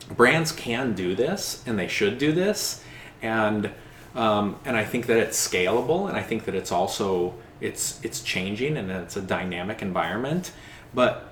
brands 0.09 0.51
can 0.51 0.93
do 0.93 1.15
this 1.15 1.63
and 1.65 1.77
they 1.77 1.87
should 1.87 2.17
do 2.17 2.31
this 2.31 2.83
and 3.21 3.69
um, 4.15 4.57
and 4.65 4.75
I 4.75 4.83
think 4.83 5.05
that 5.05 5.17
it's 5.17 5.37
scalable 5.47 6.07
and 6.09 6.17
I 6.17 6.23
think 6.23 6.45
that 6.45 6.55
it's 6.55 6.71
also 6.71 7.35
it's 7.61 7.99
it's 8.03 8.21
changing 8.21 8.75
and 8.77 8.89
it's 8.91 9.15
a 9.15 9.21
dynamic 9.21 9.81
environment 9.81 10.51
but 10.93 11.25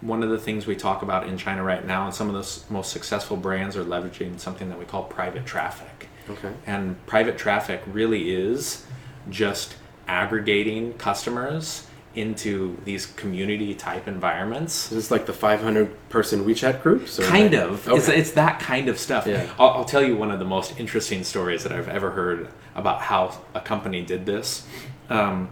one 0.00 0.22
of 0.22 0.30
the 0.30 0.38
things 0.38 0.66
we 0.66 0.76
talk 0.76 1.02
about 1.02 1.26
in 1.26 1.36
China 1.38 1.64
right 1.64 1.84
now 1.84 2.04
and 2.06 2.14
some 2.14 2.32
of 2.32 2.34
the 2.34 2.72
most 2.72 2.92
successful 2.92 3.36
brands 3.36 3.76
are 3.76 3.84
leveraging 3.84 4.38
something 4.38 4.68
that 4.68 4.78
we 4.78 4.84
call 4.84 5.04
private 5.04 5.44
traffic 5.46 6.08
Okay. 6.30 6.52
and 6.66 7.04
private 7.06 7.38
traffic 7.38 7.80
really 7.86 8.30
is 8.34 8.84
just 9.30 9.74
aggregating 10.06 10.92
customers 10.94 11.86
into 12.14 12.76
these 12.84 13.06
community 13.06 13.74
type 13.74 14.08
environments 14.08 14.90
Is 14.90 14.96
this 14.96 15.10
like 15.10 15.26
the 15.26 15.32
500 15.32 16.08
person 16.08 16.44
WeChat 16.44 16.82
groups? 16.82 17.18
Or 17.20 17.24
kind 17.24 17.54
of 17.54 17.86
it's, 17.88 18.08
Okay. 18.08 18.18
it's 18.18 18.32
that 18.32 18.58
kind 18.60 18.88
of 18.88 18.98
stuff 18.98 19.26
Yeah. 19.26 19.46
I'll, 19.58 19.68
I'll 19.70 19.84
tell 19.84 20.02
you 20.02 20.16
one 20.16 20.30
of 20.30 20.38
the 20.38 20.44
most 20.44 20.78
interesting 20.80 21.22
stories 21.22 21.62
that 21.64 21.72
i've 21.72 21.88
ever 21.88 22.10
heard 22.10 22.48
about 22.74 23.02
how 23.02 23.38
a 23.54 23.60
company 23.60 24.02
did 24.02 24.24
this 24.26 24.66
um, 25.10 25.50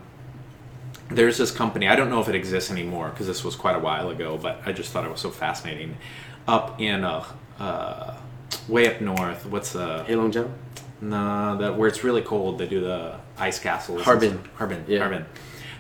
there's 1.11 1.37
this 1.39 1.51
company 1.51 1.87
i 1.89 1.95
don't 1.95 2.11
know 2.11 2.21
if 2.21 2.29
it 2.29 2.35
exists 2.35 2.71
anymore 2.71 3.11
because 3.11 3.27
this 3.27 3.45
was 3.45 3.55
quite 3.55 3.77
a 3.77 3.81
while 3.81 4.09
ago 4.11 4.37
but 4.37 4.61
i 4.67 4.73
just 4.73 4.91
thought 4.93 5.05
it 5.05 5.11
was 5.11 5.21
so 5.21 5.31
fascinating 5.31 5.97
up 6.49 6.81
in 6.81 7.05
uh, 7.05 7.25
uh, 7.61 8.17
way 8.67 8.93
up 8.93 9.01
north 9.01 9.47
what's 9.47 9.73
the 9.73 10.05
Heilongjiang? 10.09 10.51
no, 11.01 11.57
that 11.59 11.77
where 11.77 11.89
it's 11.89 12.03
really 12.03 12.23
cold, 12.23 12.59
they 12.59 12.67
do 12.67 12.81
the 12.81 13.17
ice 13.37 13.59
castles. 13.59 14.01
Harbin. 14.03 14.43
Harbin. 14.55 14.83
Yeah. 14.89 15.01
Harbin. 15.01 15.27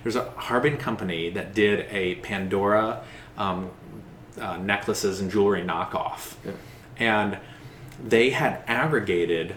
There's 0.06 0.14
a 0.14 0.30
Harbin 0.36 0.76
company 0.76 1.30
that 1.30 1.52
did 1.52 1.84
a 1.90 2.14
Pandora 2.22 3.02
um, 3.36 3.70
uh, 4.40 4.56
necklaces 4.56 5.18
and 5.18 5.28
jewelry 5.32 5.62
knockoff, 5.62 6.34
Yeah. 6.44 6.52
and 6.96 7.38
they 8.00 8.30
had 8.30 8.62
aggregated 8.68 9.56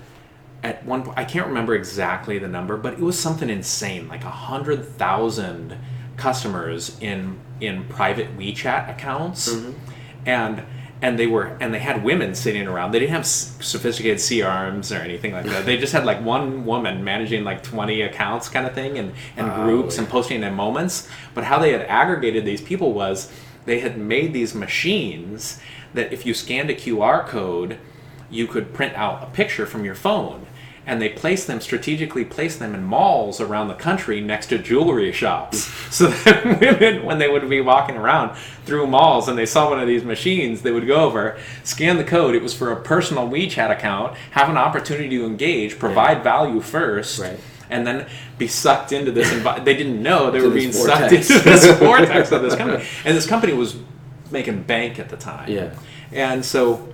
at 0.63 0.83
one 0.83 1.03
point. 1.03 1.19
I 1.19 1.23
can't 1.23 1.45
remember 1.45 1.75
exactly 1.75 2.39
the 2.39 2.47
number, 2.47 2.77
but 2.77 2.93
it 2.93 2.99
was 2.99 3.19
something 3.19 3.47
insane, 3.47 4.07
like 4.07 4.23
a 4.23 4.31
hundred 4.31 4.83
thousand 4.97 5.77
customers 6.17 6.97
in 6.99 7.37
in 7.61 7.83
private 7.83 8.35
WeChat 8.35 8.89
accounts, 8.89 9.55
and 10.25 10.63
and 11.01 11.17
they 11.17 11.27
were 11.27 11.57
and 11.61 11.73
they 11.73 11.79
had 11.79 12.03
women 12.03 12.35
sitting 12.35 12.67
around. 12.67 12.91
They 12.91 12.99
didn't 12.99 13.13
have 13.13 13.25
sophisticated 13.25 14.17
CRMs 14.17 14.95
or 14.95 15.01
anything 15.01 15.31
like 15.31 15.45
that. 15.45 15.65
They 15.65 15.77
just 15.77 15.93
had 15.93 16.05
like 16.05 16.21
one 16.23 16.65
woman 16.65 17.03
managing 17.03 17.43
like 17.43 17.63
twenty 17.63 18.01
accounts, 18.01 18.49
kind 18.49 18.65
of 18.67 18.73
thing, 18.73 18.97
and 18.97 19.13
and 19.37 19.47
Wow. 19.47 19.63
groups 19.65 19.97
and 19.97 20.07
posting 20.09 20.43
in 20.43 20.53
moments. 20.53 21.07
But 21.33 21.45
how 21.45 21.59
they 21.59 21.71
had 21.71 21.81
aggregated 21.83 22.45
these 22.45 22.61
people 22.61 22.93
was 22.93 23.31
they 23.65 23.79
had 23.79 23.97
made 23.97 24.33
these 24.33 24.53
machines 24.53 25.59
that 25.93 26.11
if 26.11 26.25
you 26.25 26.33
scanned 26.33 26.69
a 26.69 26.75
QR 26.75 27.25
code, 27.25 27.77
you 28.29 28.45
could 28.45 28.73
print 28.73 28.93
out 28.95 29.23
a 29.23 29.27
picture 29.27 29.65
from 29.65 29.85
your 29.85 29.95
phone. 29.95 30.45
And 30.89 30.99
they 31.01 31.09
place 31.09 31.45
them 31.45 31.61
strategically 31.61 32.25
place 32.25 32.57
them 32.57 32.73
in 32.73 32.83
malls 32.83 33.39
around 33.39 33.67
the 33.67 33.75
country 33.75 34.19
next 34.21 34.47
to 34.47 34.57
jewelry 34.57 35.11
shops. 35.11 35.69
So 35.89 36.07
that 36.07 36.45
women 36.61 37.03
when 37.05 37.17
they 37.17 37.27
would 37.27 37.49
be 37.49 37.61
walking 37.61 37.95
around 37.97 38.35
through 38.65 38.85
malls 38.87 39.27
and 39.27 39.35
they 39.37 39.45
saw 39.47 39.69
one 39.71 39.79
of 39.79 39.87
these 39.87 40.03
machines 40.03 40.61
they 40.61 40.71
would 40.71 40.85
go 40.85 40.97
over 41.05 41.37
scan 41.63 41.97
the 41.97 42.03
code. 42.03 42.35
It 42.35 42.43
was 42.43 42.53
for 42.53 42.71
a 42.71 42.75
personal 42.79 43.27
WeChat 43.27 43.71
account 43.71 44.15
have 44.31 44.49
an 44.49 44.57
opportunity 44.57 45.09
to 45.17 45.25
engage 45.25 45.79
provide 45.79 46.23
value 46.23 46.61
first 46.61 47.19
Right. 47.19 47.39
and 47.71 47.87
then 47.87 48.05
be 48.37 48.47
sucked 48.47 48.91
into 48.91 49.11
this 49.11 49.31
envi- 49.31 49.63
they 49.65 49.75
didn't 49.75 50.01
know 50.01 50.29
they 50.31 50.41
were 50.41 50.51
being 50.51 50.71
this 50.71 50.85
sucked 50.85 51.11
into 51.11 51.39
this 51.39 51.65
vortex 51.79 52.31
of 52.31 52.41
this 52.43 52.55
company. 52.55 52.83
And 53.05 53.17
this 53.17 53.25
company 53.27 53.53
was 53.53 53.75
making 54.31 54.63
bank 54.63 54.99
at 54.99 55.09
the 55.09 55.17
time. 55.17 55.49
Yeah. 55.49 55.73
and 56.11 56.45
so 56.45 56.87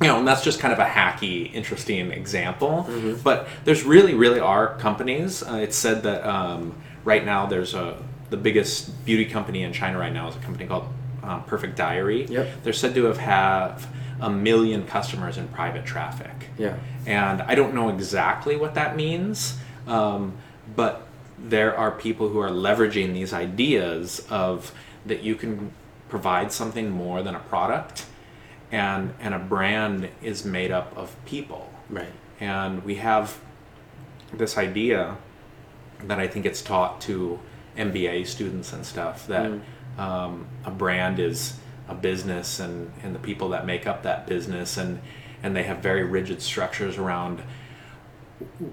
you 0.00 0.08
know, 0.08 0.18
and 0.18 0.26
that's 0.26 0.42
just 0.42 0.58
kind 0.58 0.72
of 0.72 0.78
a 0.78 0.84
hacky, 0.84 1.52
interesting 1.52 2.10
example. 2.10 2.88
But 3.22 3.48
there's 3.64 3.84
really, 3.84 4.14
really 4.14 4.40
are 4.40 4.76
companies. 4.76 5.42
Uh, 5.42 5.56
it's 5.56 5.76
said 5.76 6.02
that 6.02 6.26
um, 6.26 6.74
right 7.04 7.24
now 7.24 7.46
there's 7.46 7.74
a 7.74 7.96
the 8.30 8.36
biggest 8.36 9.04
beauty 9.04 9.24
company 9.24 9.62
in 9.62 9.72
China 9.72 9.98
right 9.98 10.12
now 10.12 10.28
is 10.28 10.34
a 10.34 10.40
company 10.40 10.66
called 10.66 10.88
um, 11.22 11.44
Perfect 11.44 11.76
Diary. 11.76 12.26
Yep. 12.26 12.64
They're 12.64 12.72
said 12.72 12.94
to 12.94 13.04
have 13.04 13.18
have 13.18 13.86
a 14.20 14.30
million 14.30 14.86
customers 14.86 15.38
in 15.38 15.48
private 15.48 15.84
traffic. 15.84 16.48
Yeah. 16.58 16.76
And 17.06 17.42
I 17.42 17.54
don't 17.54 17.74
know 17.74 17.88
exactly 17.90 18.56
what 18.56 18.74
that 18.74 18.96
means, 18.96 19.58
um, 19.86 20.36
but 20.74 21.06
there 21.38 21.76
are 21.76 21.90
people 21.90 22.28
who 22.28 22.38
are 22.38 22.50
leveraging 22.50 23.12
these 23.12 23.32
ideas 23.32 24.26
of 24.30 24.72
that 25.04 25.22
you 25.22 25.34
can 25.34 25.72
provide 26.08 26.52
something 26.52 26.90
more 26.90 27.22
than 27.22 27.34
a 27.34 27.40
product, 27.40 28.06
and 28.74 29.14
and 29.20 29.32
a 29.34 29.38
brand 29.38 30.08
is 30.20 30.44
made 30.44 30.72
up 30.72 30.96
of 30.96 31.14
people, 31.24 31.70
Right. 31.88 32.08
and 32.40 32.84
we 32.84 32.96
have 32.96 33.38
this 34.32 34.58
idea 34.58 35.16
that 36.02 36.18
I 36.18 36.26
think 36.26 36.44
it's 36.44 36.60
taught 36.60 37.00
to 37.02 37.38
MBA 37.78 38.26
students 38.26 38.72
and 38.72 38.84
stuff 38.84 39.28
that 39.28 39.52
um, 39.96 40.46
a 40.64 40.72
brand 40.72 41.20
is 41.20 41.56
a 41.88 41.94
business 41.94 42.58
and, 42.58 42.92
and 43.04 43.14
the 43.14 43.20
people 43.20 43.50
that 43.50 43.64
make 43.64 43.86
up 43.86 44.02
that 44.02 44.26
business 44.26 44.76
and 44.76 45.00
and 45.42 45.54
they 45.54 45.62
have 45.62 45.78
very 45.78 46.02
rigid 46.02 46.42
structures 46.42 46.98
around 46.98 47.42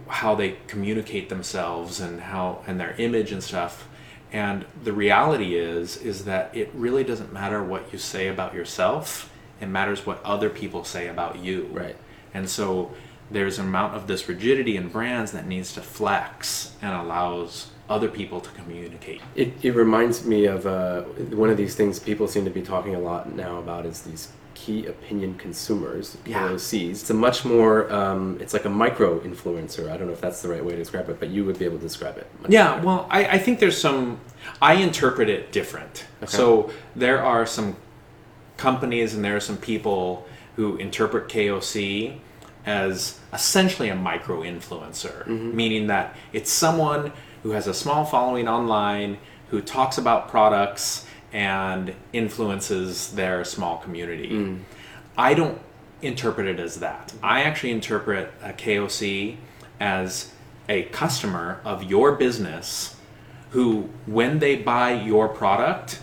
how 0.08 0.34
they 0.34 0.58
communicate 0.68 1.30
themselves 1.30 2.00
and 2.00 2.22
how 2.22 2.64
and 2.66 2.80
their 2.80 2.96
image 2.98 3.32
and 3.32 3.44
stuff. 3.44 3.88
And 4.32 4.66
the 4.84 4.94
reality 4.94 5.56
is 5.56 5.98
is 5.98 6.26
that 6.26 6.56
it 6.58 6.72
really 6.74 7.04
doesn't 7.04 7.32
matter 7.32 7.64
what 7.64 7.94
you 7.94 8.00
say 8.00 8.28
about 8.30 8.56
yourself 8.56 9.31
it 9.62 9.68
matters 9.68 10.06
what 10.06 10.22
other 10.24 10.50
people 10.50 10.84
say 10.84 11.08
about 11.08 11.40
you 11.40 11.70
Right. 11.72 11.96
and 12.34 12.50
so 12.50 12.92
there's 13.30 13.60
an 13.60 13.66
amount 13.68 13.96
of 13.96 14.08
this 14.08 14.28
rigidity 14.28 14.76
in 14.76 14.90
brands 14.90 15.32
that 15.32 15.48
needs 15.48 15.72
to 15.74 15.82
flex 15.82 16.74
and 16.82 16.94
allows 16.94 17.68
other 17.90 18.10
people 18.10 18.42
to 18.42 18.50
communicate. 18.52 19.22
It, 19.36 19.54
it 19.64 19.74
reminds 19.74 20.26
me 20.26 20.46
of 20.48 20.66
uh, 20.66 21.04
one 21.44 21.50
of 21.50 21.56
these 21.56 21.74
things 21.76 21.98
people 21.98 22.28
seem 22.28 22.44
to 22.44 22.52
be 22.52 22.62
talking 22.62 22.94
a 22.96 23.00
lot 23.00 23.34
now 23.34 23.60
about 23.60 23.86
is 23.86 24.02
these 24.02 24.34
key 24.54 24.86
opinion 24.86 25.36
consumers, 25.36 26.18
Yeah. 26.26 26.50
KOCs. 26.50 26.90
It's 26.92 27.10
a 27.10 27.14
much 27.14 27.46
more, 27.46 27.90
um, 27.92 28.38
it's 28.42 28.54
like 28.54 28.66
a 28.66 28.70
micro 28.70 29.20
influencer. 29.22 29.90
I 29.90 29.96
don't 29.98 30.08
know 30.08 30.14
if 30.14 30.22
that's 30.22 30.42
the 30.42 30.50
right 30.50 30.64
way 30.64 30.72
to 30.72 30.78
describe 30.78 31.10
it, 31.10 31.18
but 31.20 31.30
you 31.30 31.46
would 31.46 31.58
be 31.58 31.64
able 31.66 31.78
to 31.78 31.84
describe 31.84 32.18
it. 32.18 32.28
much 32.42 32.52
Yeah, 32.52 32.76
better. 32.76 32.86
well, 32.86 33.08
I, 33.10 33.26
I 33.26 33.38
think 33.40 33.60
there's 33.60 33.78
some. 33.80 34.20
I 34.62 34.74
interpret 34.74 35.30
it 35.30 35.52
different. 35.54 36.06
Okay. 36.22 36.32
So 36.36 36.70
there 36.98 37.24
are 37.24 37.46
some 37.46 37.76
companies 38.62 39.16
and 39.16 39.26
there 39.26 39.36
are 39.36 39.42
some 39.42 39.58
people 39.58 40.28
who 40.56 40.78
interpret 40.78 41.28
KOC 41.28 42.20
as 42.64 43.20
essentially 43.34 43.90
a 43.90 43.96
micro 43.96 44.44
influencer, 44.44 45.26
mm-hmm. 45.26 45.56
meaning 45.56 45.88
that 45.88 46.16
it's 46.32 46.52
someone 46.52 47.12
who 47.42 47.52
has 47.52 47.66
a 47.66 47.74
small 47.74 48.06
following 48.06 48.48
online 48.48 49.18
who 49.50 49.62
talks 49.62 49.98
about 49.98 50.30
products 50.30 51.08
and 51.34 51.96
influences 52.14 53.12
their 53.14 53.44
small 53.44 53.78
community. 53.78 54.30
Mm. 54.30 54.60
I 55.18 55.34
don't 55.34 55.60
interpret 56.04 56.48
it 56.48 56.60
as 56.60 56.82
that. 56.82 57.14
I 57.24 57.42
actually 57.42 57.72
interpret 57.72 58.32
a 58.44 58.54
KOC 58.54 59.38
as 59.80 60.32
a 60.70 60.84
customer 60.84 61.62
of 61.66 61.84
your 61.84 62.12
business 62.12 62.96
who, 63.52 63.90
when 64.06 64.38
they 64.38 64.56
buy 64.56 64.94
your 64.94 65.28
product, 65.28 66.00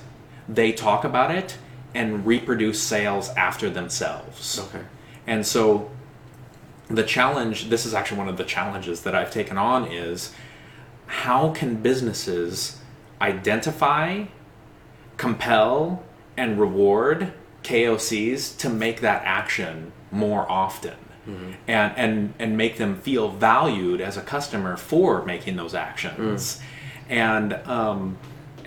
they 0.49 0.73
talk 0.73 1.05
about 1.05 1.31
it 1.31 1.57
and 1.95 2.27
reproduce 2.27 2.83
sales 2.83 3.31
after 3.31 3.71
themselves. 3.71 4.61
Okay. 4.69 4.85
And 5.27 5.47
so 5.47 5.91
the 6.89 7.03
challenge, 7.03 7.69
this 7.69 7.85
is 7.85 7.95
actually 7.95 8.19
one 8.19 8.29
of 8.29 8.37
the 8.37 8.45
challenges 8.45 9.03
that 9.03 9.15
I've 9.15 9.31
taken 9.31 9.59
on 9.59 9.87
is 9.87 10.33
how 11.07 11.51
can 11.51 11.77
businesses 11.77 12.79
identify, 13.21 14.25
compel, 15.17 16.03
and 16.37 16.59
reward 16.61 17.33
KOCs 17.63 18.57
to 18.59 18.69
make 18.69 19.01
that 19.01 19.23
action 19.25 19.93
more 20.11 20.51
often 20.51 20.95
and, 21.67 21.93
and, 21.97 22.35
and 22.39 22.57
make 22.57 22.79
them 22.79 22.97
feel 22.97 23.29
valued 23.31 24.01
as 24.01 24.17
a 24.17 24.23
customer 24.23 24.77
for 24.77 25.25
making 25.25 25.57
those 25.57 25.75
actions. 25.75 26.61
And, 27.09 27.53
um, 27.67 28.17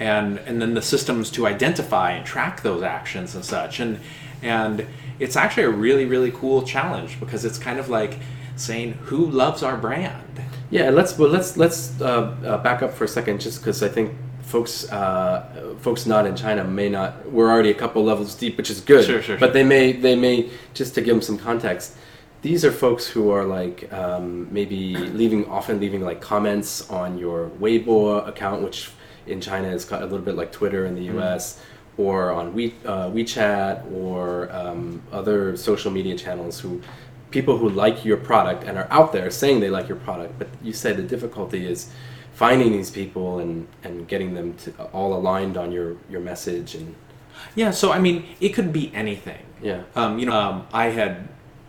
and, 0.02 0.40
and 0.40 0.60
then 0.60 0.74
the 0.74 0.82
systems 0.82 1.30
to 1.30 1.46
identify 1.46 2.12
and 2.12 2.26
track 2.26 2.64
those 2.64 2.82
actions 2.82 3.36
and 3.36 3.46
such. 3.46 3.80
And, 3.80 4.00
and 4.42 4.88
it's 5.20 5.36
actually 5.36 5.64
a 5.64 5.70
really, 5.70 6.06
really 6.06 6.32
cool 6.32 6.64
challenge 6.64 7.20
because 7.20 7.46
it's 7.46 7.60
kind 7.60 7.80
of 7.80 7.88
like 7.88 8.18
saying, 8.56 8.94
who 9.04 9.28
loves 9.28 9.62
our 9.62 9.78
brand? 9.78 10.42
Yeah, 10.72 10.90
let's 10.90 11.18
well 11.18 11.30
let's 11.30 11.58
let's 11.58 12.00
uh, 12.02 12.36
uh, 12.46 12.58
back 12.60 12.82
up 12.82 12.94
for 12.94 13.04
a 13.04 13.08
second, 13.08 13.42
just 13.42 13.60
because 13.60 13.84
I 13.84 13.90
think 13.90 14.14
folks 14.42 14.90
uh, 14.90 15.76
folks 15.82 16.06
not 16.06 16.26
in 16.26 16.36
China 16.36 16.64
may 16.64 16.88
not. 16.88 17.30
We're 17.30 17.52
already 17.52 17.72
a 17.72 17.80
couple 17.84 18.06
levels 18.06 18.34
deep, 18.36 18.56
which 18.58 18.70
is 18.70 18.80
good. 18.80 19.06
Sure, 19.06 19.22
sure, 19.22 19.38
But 19.38 19.48
sure. 19.48 19.54
they 19.54 19.64
may 19.66 19.92
they 19.92 20.16
may 20.16 20.50
just 20.74 20.96
to 20.96 21.02
give 21.02 21.14
them 21.14 21.22
some 21.22 21.38
context. 21.38 21.98
These 22.42 22.64
are 22.66 22.72
folks 22.72 23.06
who 23.06 23.30
are 23.32 23.46
like 23.46 23.92
um, 23.94 24.48
maybe 24.52 24.96
leaving 24.96 25.46
often 25.46 25.80
leaving 25.80 26.02
like 26.06 26.22
comments 26.22 26.90
on 26.90 27.18
your 27.18 27.50
Weibo 27.60 28.26
account, 28.26 28.64
which 28.64 28.90
in 29.28 29.42
China 29.42 29.68
is 29.70 29.90
a 29.92 30.00
little 30.02 30.20
bit 30.20 30.36
like 30.36 30.52
Twitter 30.52 30.86
in 30.86 30.96
the 30.96 31.08
Mm-hmm. 31.08 31.18
U.S. 31.18 31.60
Or 31.98 32.32
on 32.32 32.54
We, 32.54 32.74
uh, 32.86 33.10
WeChat 33.10 33.92
or 33.94 34.52
um, 34.52 35.02
other 35.12 35.58
social 35.58 35.92
media 35.92 36.16
channels 36.18 36.60
who 36.60 36.82
people 37.32 37.58
who 37.58 37.70
like 37.70 38.04
your 38.06 38.18
product 38.18 38.64
and 38.64 38.78
are 38.78 38.88
out 38.92 39.12
there 39.14 39.30
saying 39.32 39.60
they 39.62 39.70
like 39.70 39.88
your 39.88 39.98
product 39.98 40.38
but 40.40 40.48
you 40.62 40.74
said 40.74 40.98
the 40.98 41.04
difficulty 41.04 41.66
is 41.66 41.90
finding 42.34 42.72
these 42.74 42.90
people 42.92 43.40
and 43.40 43.68
and 43.84 44.08
getting 44.08 44.34
them 44.34 44.54
to 44.56 44.72
all 44.92 45.14
aligned 45.14 45.56
on 45.58 45.72
your 45.72 45.96
your 46.10 46.20
message 46.22 46.76
and 46.76 46.96
Yeah, 47.56 47.72
so 47.72 47.92
I 47.92 48.00
mean, 48.00 48.24
it 48.40 48.50
could 48.50 48.72
be 48.74 48.92
anything. 48.94 49.44
yeah 49.62 49.84
Um, 49.96 50.20
you 50.20 50.26
know, 50.28 50.36
um, 50.36 50.68
I 50.74 50.86
had 51.00 51.28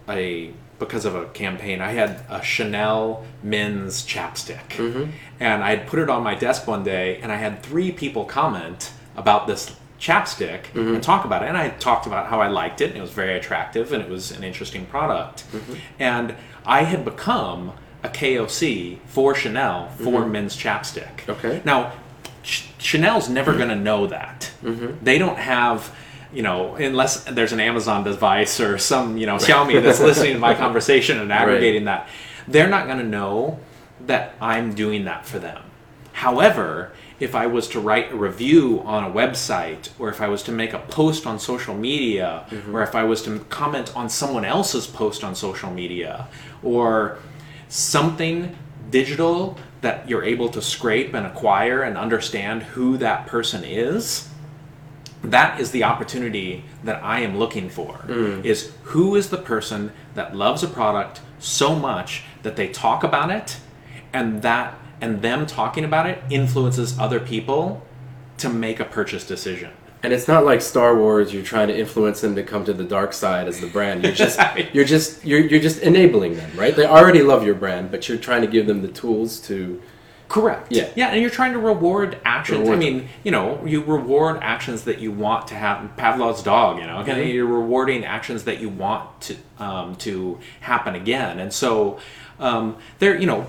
a 0.08 0.52
because 0.84 1.04
of 1.04 1.14
a 1.14 1.26
campaign, 1.26 1.80
I 1.80 1.92
had 1.92 2.24
a 2.28 2.42
Chanel 2.42 3.24
men's 3.42 4.04
chapstick, 4.04 4.68
mm-hmm. 4.70 5.10
and 5.38 5.62
I 5.62 5.76
had 5.76 5.86
put 5.86 6.00
it 6.00 6.10
on 6.10 6.22
my 6.22 6.34
desk 6.34 6.66
one 6.66 6.82
day, 6.82 7.18
and 7.22 7.30
I 7.30 7.36
had 7.36 7.62
three 7.62 7.92
people 7.92 8.24
comment 8.24 8.92
about 9.16 9.46
this 9.46 9.76
chapstick 10.00 10.64
and 10.74 10.86
mm-hmm. 10.86 11.00
talk 11.00 11.24
about 11.24 11.44
it, 11.44 11.46
and 11.46 11.56
I 11.56 11.68
talked 11.68 12.06
about 12.06 12.26
how 12.26 12.40
I 12.40 12.48
liked 12.48 12.80
it, 12.80 12.88
and 12.88 12.98
it 12.98 13.00
was 13.00 13.12
very 13.12 13.36
attractive, 13.36 13.92
and 13.92 14.02
it 14.02 14.08
was 14.08 14.32
an 14.32 14.42
interesting 14.42 14.84
product, 14.86 15.44
mm-hmm. 15.52 15.74
and 16.00 16.34
I 16.66 16.82
had 16.82 17.04
become 17.04 17.72
a 18.02 18.08
KOC 18.08 18.98
for 19.06 19.34
Chanel 19.34 19.88
for 19.90 20.26
men's 20.26 20.56
chapstick. 20.56 21.28
Okay. 21.28 21.62
Now, 21.64 21.92
Ch- 22.42 22.68
Chanel's 22.78 23.28
never 23.28 23.56
going 23.56 23.68
to 23.68 23.76
know 23.76 24.08
that. 24.08 24.50
They 25.04 25.18
don't 25.18 25.38
have, 25.38 25.94
you 26.32 26.42
know, 26.42 26.74
unless 26.76 27.24
there's 27.24 27.52
an 27.52 27.60
Amazon 27.60 28.04
device 28.04 28.58
or 28.60 28.78
some, 28.78 29.16
you 29.16 29.26
know, 29.26 29.36
Xiaomi 29.36 29.82
that's 29.82 30.00
listening 30.10 30.34
to 30.34 30.38
my 30.38 30.54
conversation 30.54 31.18
and 31.18 31.32
aggregating 31.32 31.84
that. 31.84 32.08
They're 32.48 32.68
not 32.68 32.86
going 32.86 32.98
to 32.98 33.04
know 33.04 33.60
that 34.06 34.34
I'm 34.40 34.74
doing 34.74 35.04
that 35.04 35.26
for 35.26 35.38
them. 35.38 35.62
However, 36.12 36.92
if 37.20 37.34
I 37.34 37.46
was 37.46 37.68
to 37.68 37.80
write 37.80 38.12
a 38.12 38.16
review 38.16 38.82
on 38.84 39.04
a 39.04 39.10
website, 39.10 39.90
or 39.98 40.08
if 40.08 40.20
I 40.20 40.28
was 40.28 40.42
to 40.44 40.52
make 40.52 40.72
a 40.72 40.78
post 40.78 41.26
on 41.26 41.38
social 41.38 41.74
media, 41.74 42.46
mm-hmm. 42.50 42.74
or 42.74 42.82
if 42.82 42.94
I 42.94 43.04
was 43.04 43.22
to 43.22 43.38
comment 43.48 43.94
on 43.96 44.08
someone 44.08 44.44
else's 44.44 44.86
post 44.86 45.22
on 45.22 45.34
social 45.34 45.70
media, 45.70 46.26
or 46.62 47.18
something 47.68 48.56
digital 48.90 49.56
that 49.82 50.08
you're 50.08 50.24
able 50.24 50.48
to 50.48 50.60
scrape 50.60 51.14
and 51.14 51.26
acquire 51.26 51.82
and 51.82 51.96
understand 51.96 52.62
who 52.62 52.96
that 52.98 53.26
person 53.26 53.64
is 53.64 54.28
that 55.22 55.60
is 55.60 55.70
the 55.70 55.84
opportunity 55.84 56.64
that 56.84 57.02
i 57.02 57.20
am 57.20 57.38
looking 57.38 57.68
for 57.68 57.98
mm. 58.06 58.44
is 58.44 58.72
who 58.84 59.14
is 59.14 59.30
the 59.30 59.38
person 59.38 59.92
that 60.14 60.36
loves 60.36 60.62
a 60.62 60.68
product 60.68 61.20
so 61.38 61.74
much 61.74 62.24
that 62.42 62.56
they 62.56 62.68
talk 62.68 63.04
about 63.04 63.30
it 63.30 63.58
and 64.12 64.42
that 64.42 64.74
and 65.00 65.22
them 65.22 65.46
talking 65.46 65.84
about 65.84 66.06
it 66.06 66.22
influences 66.30 66.98
other 66.98 67.20
people 67.20 67.84
to 68.36 68.48
make 68.48 68.80
a 68.80 68.84
purchase 68.84 69.26
decision 69.26 69.70
And 70.04 70.12
it's 70.12 70.26
not 70.26 70.44
like 70.44 70.60
Star 70.60 70.96
Wars. 70.96 71.32
You're 71.32 71.44
trying 71.44 71.68
to 71.68 71.78
influence 71.78 72.20
them 72.20 72.34
to 72.34 72.42
come 72.42 72.64
to 72.64 72.72
the 72.72 72.82
dark 72.82 73.12
side 73.12 73.46
as 73.46 73.60
the 73.60 73.68
brand. 73.68 74.02
You're 74.02 74.12
just 74.12 74.40
you're 74.74 74.84
just 74.84 75.24
you're, 75.24 75.40
you're 75.40 75.60
just 75.60 75.80
enabling 75.80 76.34
them, 76.36 76.50
right? 76.56 76.74
They 76.74 76.86
already 76.86 77.22
love 77.22 77.44
your 77.44 77.54
brand, 77.54 77.92
but 77.92 78.08
you're 78.08 78.18
trying 78.18 78.42
to 78.42 78.48
give 78.48 78.66
them 78.66 78.82
the 78.82 78.88
tools 78.88 79.38
to. 79.42 79.80
Correct. 80.32 80.68
Yeah. 80.72 80.88
Yeah, 80.96 81.08
and 81.08 81.20
you're 81.20 81.28
trying 81.30 81.52
to 81.52 81.58
reward 81.58 82.18
actions. 82.24 82.60
Reward 82.60 82.76
I 82.76 82.80
mean, 82.80 83.08
you 83.22 83.30
know, 83.30 83.62
you 83.66 83.82
reward 83.82 84.38
actions 84.40 84.84
that 84.84 84.98
you 84.98 85.12
want 85.12 85.48
to 85.48 85.54
have. 85.54 85.94
Pavlov's 85.98 86.42
dog. 86.42 86.78
You 86.80 86.86
know, 86.86 87.00
okay, 87.00 87.12
Mm-hmm. 87.26 87.30
you're 87.34 87.46
rewarding 87.46 88.04
actions 88.06 88.44
that 88.44 88.58
you 88.58 88.70
want 88.70 89.20
to 89.22 89.36
um, 89.58 89.94
to 89.96 90.38
happen 90.60 90.94
again, 90.94 91.38
and 91.38 91.52
so 91.52 91.98
um, 92.40 92.76
there, 92.98 93.14
you 93.20 93.26
know, 93.26 93.46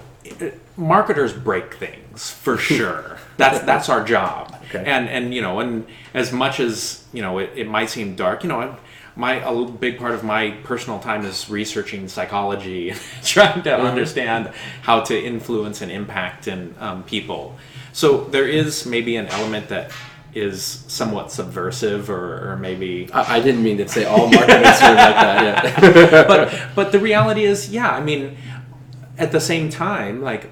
marketers 0.76 1.32
break 1.34 1.76
things 1.76 2.30
for 2.32 2.58
sure. 2.69 3.17
that's 3.38 3.60
that's 3.62 3.88
our 3.89 4.04
job. 4.04 4.54
Okay. 4.69 4.84
And 4.86 5.08
and 5.08 5.34
you 5.34 5.41
know, 5.41 5.60
and 5.62 5.86
as 6.13 6.32
much 6.34 6.60
as 6.60 7.06
you 7.13 7.22
know, 7.22 7.38
it, 7.39 7.52
it 7.56 7.67
might 7.67 7.89
seem 7.89 8.15
dark. 8.15 8.43
You 8.43 8.50
know, 8.50 8.60
I- 8.62 8.76
my 9.15 9.36
a 9.36 9.65
big 9.65 9.99
part 9.99 10.13
of 10.13 10.23
my 10.23 10.52
personal 10.63 10.99
time 10.99 11.26
is 11.26 11.49
researching 11.49 12.08
psychology, 12.08 12.89
and 12.91 12.99
trying 13.23 13.62
to 13.63 13.76
understand 13.76 14.52
how 14.82 15.02
to 15.02 15.19
influence 15.19 15.82
and 15.82 15.91
impact 15.91 16.47
in 16.47 16.76
um, 16.80 17.04
people. 17.04 17.58
So 17.91 18.26
there 18.26 18.47
is 18.47 18.86
maybe 18.86 19.15
an 19.15 19.28
element 19.28 19.69
that 19.69 19.91
is 20.34 20.63
somewhat 20.88 21.32
subversive, 21.32 22.10
or, 22.10 22.52
or 22.52 22.58
maybe 22.58 23.10
I, 23.13 23.38
I 23.38 23.39
didn't 23.39 23.63
mean 23.63 23.78
to 23.78 23.88
say 23.88 24.06
all 24.06 24.28
marketers 24.28 24.82
are 24.82 24.95
like 24.95 25.15
that. 25.15 25.63
Yeah. 25.63 26.23
but 26.28 26.69
but 26.76 26.91
the 26.91 26.99
reality 26.99 27.43
is, 27.43 27.69
yeah, 27.69 27.91
I 27.91 28.02
mean, 28.02 28.36
at 29.17 29.32
the 29.32 29.39
same 29.39 29.69
time, 29.69 30.21
like 30.21 30.49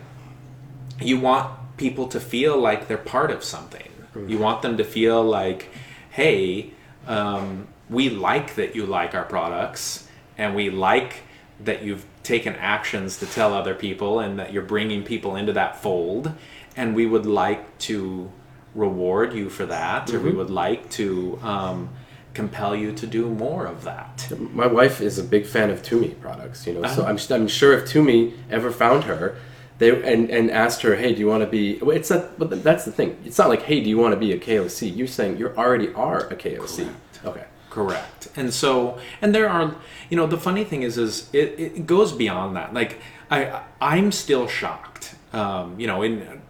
you 1.01 1.19
want 1.19 1.77
people 1.77 2.07
to 2.09 2.19
feel 2.19 2.59
like 2.59 2.87
they're 2.87 2.97
part 2.97 3.31
of 3.31 3.43
something. 3.43 3.87
You 4.27 4.37
want 4.37 4.61
them 4.61 4.75
to 4.77 4.83
feel 4.83 5.23
like, 5.23 5.69
hey, 6.11 6.71
um, 7.07 7.67
we 7.91 8.09
like 8.09 8.55
that 8.55 8.75
you 8.75 8.87
like 8.87 9.13
our 9.13 9.25
products, 9.25 10.07
and 10.37 10.55
we 10.55 10.71
like 10.71 11.17
that 11.63 11.83
you've 11.83 12.05
taken 12.23 12.55
actions 12.55 13.17
to 13.17 13.25
tell 13.27 13.53
other 13.53 13.75
people, 13.75 14.19
and 14.19 14.39
that 14.39 14.51
you're 14.53 14.63
bringing 14.63 15.03
people 15.03 15.35
into 15.35 15.53
that 15.53 15.79
fold, 15.81 16.31
and 16.75 16.95
we 16.95 17.05
would 17.05 17.25
like 17.27 17.77
to 17.79 18.31
reward 18.73 19.33
you 19.33 19.49
for 19.49 19.65
that, 19.67 20.11
or 20.13 20.19
we 20.19 20.31
would 20.31 20.49
like 20.49 20.89
to. 20.91 21.37
Um, 21.43 21.89
compel 22.33 22.73
you 22.73 22.93
to 22.93 23.05
do 23.05 23.27
more 23.29 23.65
of 23.65 23.83
that 23.83 24.31
My 24.39 24.65
wife 24.65 25.01
is 25.01 25.19
a 25.19 25.23
big 25.23 25.45
fan 25.45 25.69
of 25.69 25.83
Tumi 25.83 26.17
products, 26.21 26.65
you 26.65 26.73
know. 26.73 26.87
So 26.87 27.01
Uh-huh. 27.01 27.11
I'm, 27.11 27.41
I'm 27.41 27.47
sure 27.49 27.73
if 27.77 27.83
Tumi 27.91 28.31
ever 28.49 28.71
found 28.71 29.03
her, 29.03 29.35
they 29.79 29.89
and, 30.13 30.29
and 30.29 30.49
asked 30.49 30.81
her, 30.83 30.95
"Hey, 30.95 31.13
do 31.13 31.19
you 31.19 31.27
want 31.27 31.43
to 31.43 31.49
be?" 31.49 31.77
Well, 31.81 31.97
it's 31.97 32.09
not. 32.09 32.39
But 32.39 32.63
that's 32.63 32.85
the 32.85 32.91
thing. 32.93 33.17
It's 33.25 33.37
not 33.37 33.49
like, 33.49 33.63
"Hey, 33.63 33.81
do 33.83 33.89
you 33.89 33.97
want 33.97 34.13
to 34.13 34.19
be 34.27 34.31
a 34.31 34.37
KOC?" 34.39 34.95
You're 34.95 35.07
saying 35.07 35.39
you 35.39 35.49
already 35.57 35.91
are 35.93 36.19
a 36.27 36.35
KOC. 36.35 36.87
Okay. 37.25 37.45
Correct. 37.71 38.27
And 38.35 38.53
so, 38.53 38.99
and 39.21 39.33
there 39.33 39.49
are, 39.49 39.75
you 40.09 40.17
know, 40.17 40.27
the 40.27 40.37
funny 40.37 40.65
thing 40.65 40.83
is, 40.83 40.97
is 40.97 41.29
it, 41.33 41.57
it 41.57 41.87
goes 41.87 42.11
beyond 42.11 42.55
that. 42.57 42.73
Like, 42.73 42.99
I, 43.31 43.61
I'm 43.79 44.11
still 44.11 44.47
shocked. 44.47 45.15
Um, 45.31 45.79
you 45.79 45.87
know, 45.87 46.01
in, 46.03 46.41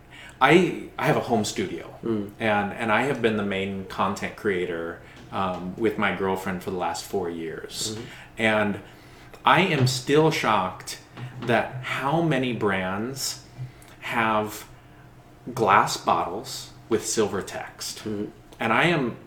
I, 0.42 0.90
I 0.98 1.06
have 1.06 1.18
a 1.18 1.22
home 1.22 1.46
studio, 1.46 1.94
and 2.40 2.74
and 2.74 2.92
I 2.92 3.04
have 3.04 3.22
been 3.22 3.38
the 3.38 3.46
main 3.46 3.86
content 3.86 4.36
creator 4.36 5.00
um, 5.32 5.76
with 5.78 6.00
my 6.00 6.16
girlfriend 6.16 6.64
for 6.64 6.72
the 6.72 6.78
last 6.78 7.06
four 7.06 7.30
years, 7.30 7.96
and 8.40 8.80
I 9.46 9.62
am 9.62 9.86
still 9.86 10.32
shocked 10.32 10.98
that 11.42 11.84
how 11.84 12.24
many 12.24 12.54
brands 12.54 13.44
have 14.00 14.66
glass 15.54 15.98
bottles 15.98 16.72
with 16.90 17.06
silver 17.06 17.44
text. 17.44 18.04
And 18.60 18.74
I 18.74 18.86
am 18.86 19.18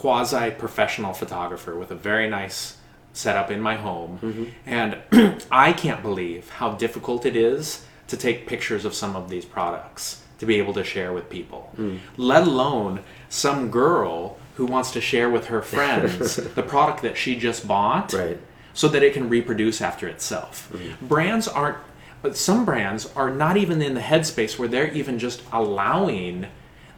quasi 0.00 0.50
professional 0.52 1.12
photographer 1.12 1.76
with 1.76 1.90
a 1.90 1.94
very 1.94 2.26
nice 2.26 2.78
setup 3.12 3.50
in 3.50 3.60
my 3.60 3.76
home. 3.76 4.18
Mm-hmm. 4.22 4.44
And 4.64 5.42
I 5.50 5.74
can't 5.74 6.00
believe 6.00 6.48
how 6.48 6.70
difficult 6.72 7.26
it 7.26 7.36
is 7.36 7.84
to 8.08 8.16
take 8.16 8.46
pictures 8.46 8.86
of 8.86 8.94
some 8.94 9.14
of 9.14 9.28
these 9.28 9.44
products 9.44 10.22
to 10.38 10.46
be 10.46 10.56
able 10.56 10.72
to 10.72 10.82
share 10.82 11.12
with 11.12 11.28
people, 11.28 11.70
mm. 11.76 11.98
let 12.16 12.44
alone 12.44 13.00
some 13.28 13.70
girl 13.70 14.38
who 14.54 14.64
wants 14.64 14.90
to 14.92 15.02
share 15.02 15.28
with 15.28 15.48
her 15.48 15.60
friends 15.74 16.36
the 16.36 16.62
product 16.62 17.02
that 17.02 17.18
she 17.18 17.36
just 17.36 17.68
bought 17.68 18.14
Right. 18.14 18.38
so 18.72 18.88
that 18.88 19.02
it 19.02 19.12
can 19.12 19.28
reproduce 19.28 19.82
after 19.82 20.08
itself. 20.08 20.70
Mm. 20.72 21.08
Brands 21.08 21.46
aren't, 21.46 21.76
but 22.22 22.38
some 22.38 22.64
brands 22.64 23.12
are 23.14 23.30
not 23.30 23.58
even 23.58 23.82
in 23.82 23.92
the 23.92 24.00
headspace 24.00 24.58
where 24.58 24.66
they're 24.66 24.90
even 24.92 25.18
just 25.18 25.42
allowing 25.52 26.46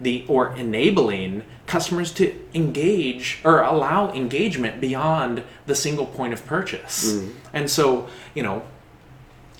the 0.00 0.24
or 0.28 0.54
enabling 0.56 1.42
customers 1.72 2.12
to 2.12 2.38
engage 2.52 3.40
or 3.44 3.62
allow 3.62 4.12
engagement 4.12 4.78
beyond 4.78 5.42
the 5.64 5.74
single 5.74 6.04
point 6.04 6.34
of 6.34 6.44
purchase. 6.44 7.14
Mm-hmm. 7.14 7.30
And 7.54 7.70
so, 7.70 8.10
you 8.34 8.42
know, 8.42 8.62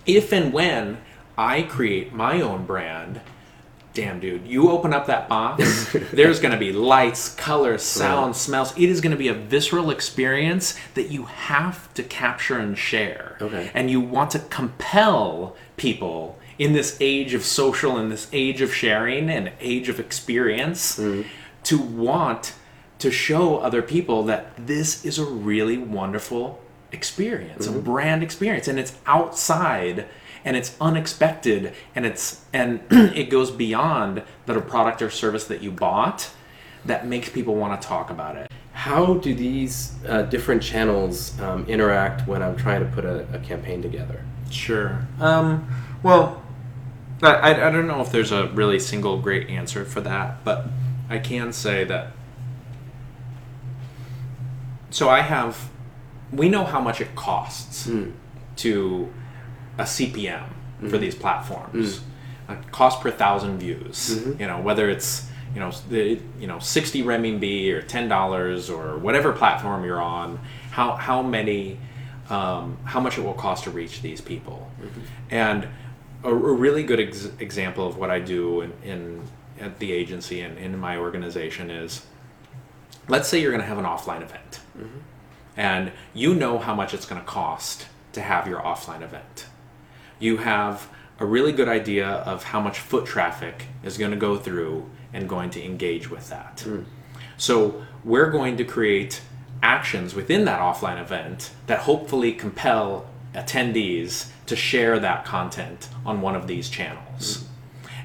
if 0.04 0.30
and 0.30 0.52
when 0.52 0.98
I 1.38 1.62
create 1.62 2.12
my 2.12 2.42
own 2.42 2.66
brand, 2.66 3.22
damn 3.94 4.20
dude, 4.20 4.46
you 4.46 4.70
open 4.70 4.92
up 4.92 5.06
that 5.06 5.26
box, 5.26 5.90
there's 6.12 6.38
going 6.38 6.52
to 6.52 6.58
be 6.58 6.70
lights, 6.70 7.34
colors, 7.34 7.82
sounds, 7.82 8.38
smells. 8.38 8.76
It 8.76 8.90
is 8.90 9.00
going 9.00 9.12
to 9.12 9.16
be 9.16 9.28
a 9.28 9.34
visceral 9.34 9.90
experience 9.90 10.78
that 10.92 11.10
you 11.10 11.24
have 11.24 11.94
to 11.94 12.02
capture 12.02 12.58
and 12.58 12.76
share. 12.76 13.38
Okay. 13.40 13.70
And 13.72 13.90
you 13.90 14.02
want 14.02 14.32
to 14.32 14.38
compel 14.38 15.56
people 15.78 16.38
in 16.58 16.74
this 16.74 16.98
age 17.00 17.32
of 17.32 17.42
social 17.42 17.96
and 17.96 18.12
this 18.12 18.28
age 18.34 18.60
of 18.60 18.74
sharing 18.74 19.30
and 19.30 19.50
age 19.60 19.88
of 19.88 19.98
experience 19.98 20.98
mm-hmm. 20.98 21.26
To 21.64 21.78
want 21.78 22.54
to 22.98 23.10
show 23.10 23.58
other 23.58 23.82
people 23.82 24.22
that 24.24 24.52
this 24.56 25.04
is 25.04 25.18
a 25.18 25.24
really 25.24 25.76
wonderful 25.78 26.60
experience, 26.92 27.66
a 27.66 27.72
brand 27.72 28.22
experience, 28.22 28.68
and 28.68 28.78
it's 28.78 28.96
outside 29.06 30.06
and 30.44 30.56
it's 30.56 30.76
unexpected 30.80 31.72
and 31.94 32.06
it's 32.06 32.44
and 32.52 32.80
it 32.90 33.30
goes 33.30 33.50
beyond 33.50 34.22
that 34.46 34.56
a 34.56 34.60
product 34.60 35.02
or 35.02 35.10
service 35.10 35.44
that 35.44 35.62
you 35.62 35.70
bought 35.70 36.30
that 36.84 37.06
makes 37.06 37.28
people 37.28 37.54
want 37.54 37.80
to 37.80 37.86
talk 37.86 38.10
about 38.10 38.36
it. 38.36 38.50
How 38.72 39.14
do 39.14 39.34
these 39.34 39.94
uh, 40.08 40.22
different 40.22 40.62
channels 40.62 41.38
um, 41.40 41.64
interact 41.66 42.26
when 42.26 42.42
I'm 42.42 42.56
trying 42.56 42.80
to 42.80 42.90
put 42.90 43.04
a, 43.04 43.26
a 43.32 43.38
campaign 43.38 43.82
together? 43.82 44.24
Sure. 44.50 45.06
Um, 45.20 45.68
well, 46.02 46.42
I 47.22 47.50
I 47.50 47.70
don't 47.70 47.86
know 47.86 48.00
if 48.00 48.10
there's 48.10 48.32
a 48.32 48.48
really 48.48 48.78
single 48.78 49.18
great 49.18 49.48
answer 49.48 49.84
for 49.84 50.00
that, 50.00 50.44
but 50.44 50.66
I 51.12 51.18
can 51.18 51.52
say 51.52 51.84
that. 51.84 52.12
So 54.90 55.08
I 55.08 55.20
have, 55.20 55.68
we 56.32 56.48
know 56.48 56.64
how 56.64 56.80
much 56.80 57.00
it 57.00 57.14
costs 57.14 57.86
to 58.56 59.12
a 59.78 59.82
CPM 59.84 60.44
for 60.88 60.98
these 60.98 61.14
platforms. 61.14 62.00
Uh, 62.48 62.56
cost 62.72 63.00
per 63.00 63.10
thousand 63.10 63.58
views. 63.58 64.10
You 64.40 64.46
know 64.46 64.60
whether 64.60 64.90
it's 64.90 65.28
you 65.54 65.60
know 65.60 65.70
the 65.90 66.18
you 66.40 66.46
know 66.46 66.58
sixty 66.58 67.02
renminbi 67.02 67.70
or 67.72 67.82
ten 67.82 68.08
dollars 68.08 68.68
or 68.68 68.98
whatever 68.98 69.32
platform 69.32 69.84
you're 69.84 70.00
on. 70.02 70.38
How 70.72 70.96
how 70.96 71.22
many 71.22 71.78
um, 72.30 72.78
how 72.84 73.00
much 73.00 73.16
it 73.18 73.22
will 73.22 73.34
cost 73.34 73.64
to 73.64 73.70
reach 73.70 74.02
these 74.02 74.20
people, 74.20 74.70
and 75.30 75.68
a, 76.24 76.30
a 76.30 76.34
really 76.34 76.82
good 76.82 76.98
ex- 77.00 77.30
example 77.38 77.86
of 77.86 77.96
what 77.96 78.10
I 78.10 78.18
do 78.18 78.62
in, 78.62 78.72
in 78.82 79.22
at 79.60 79.78
the 79.78 79.92
agency 79.92 80.40
and 80.40 80.58
in 80.58 80.78
my 80.78 80.96
organization 80.96 81.70
is 81.70 82.06
let's 83.08 83.28
say 83.28 83.40
you're 83.40 83.50
going 83.50 83.60
to 83.60 83.66
have 83.66 83.78
an 83.78 83.84
offline 83.84 84.22
event 84.22 84.60
mm-hmm. 84.78 84.98
and 85.56 85.92
you 86.14 86.34
know 86.34 86.58
how 86.58 86.74
much 86.74 86.94
it's 86.94 87.06
going 87.06 87.20
to 87.20 87.26
cost 87.26 87.86
to 88.12 88.20
have 88.20 88.46
your 88.46 88.60
offline 88.60 89.02
event. 89.02 89.46
You 90.18 90.38
have 90.38 90.88
a 91.18 91.26
really 91.26 91.52
good 91.52 91.68
idea 91.68 92.06
of 92.06 92.44
how 92.44 92.60
much 92.60 92.78
foot 92.78 93.06
traffic 93.06 93.66
is 93.82 93.98
going 93.98 94.10
to 94.10 94.16
go 94.16 94.36
through 94.36 94.90
and 95.12 95.28
going 95.28 95.50
to 95.50 95.64
engage 95.64 96.10
with 96.10 96.28
that. 96.30 96.60
Hmm. 96.60 96.82
So, 97.36 97.84
we're 98.04 98.30
going 98.30 98.56
to 98.56 98.64
create 98.64 99.20
actions 99.62 100.14
within 100.14 100.44
that 100.44 100.60
offline 100.60 101.00
event 101.00 101.50
that 101.66 101.80
hopefully 101.80 102.32
compel 102.32 103.06
attendees 103.34 104.30
to 104.46 104.56
share 104.56 104.98
that 104.98 105.24
content 105.24 105.88
on 106.04 106.20
one 106.20 106.34
of 106.34 106.46
these 106.46 106.68
channels. 106.68 107.36
Hmm. 107.36 107.46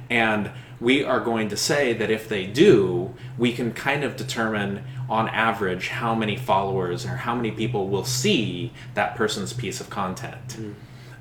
And 0.09 0.51
we 0.79 1.03
are 1.03 1.19
going 1.19 1.49
to 1.49 1.57
say 1.57 1.93
that 1.93 2.11
if 2.11 2.29
they 2.29 2.45
do, 2.45 3.13
we 3.37 3.51
can 3.51 3.71
kind 3.71 4.03
of 4.03 4.15
determine 4.15 4.83
on 5.09 5.27
average 5.29 5.87
how 5.87 6.13
many 6.13 6.35
followers 6.35 7.05
or 7.05 7.17
how 7.17 7.33
many 7.33 7.51
people 7.51 7.87
will 7.87 8.03
see 8.03 8.71
that 8.93 9.15
person's 9.15 9.53
piece 9.53 9.79
of 9.81 9.89
content. 9.89 10.53
Hmm. 10.53 10.71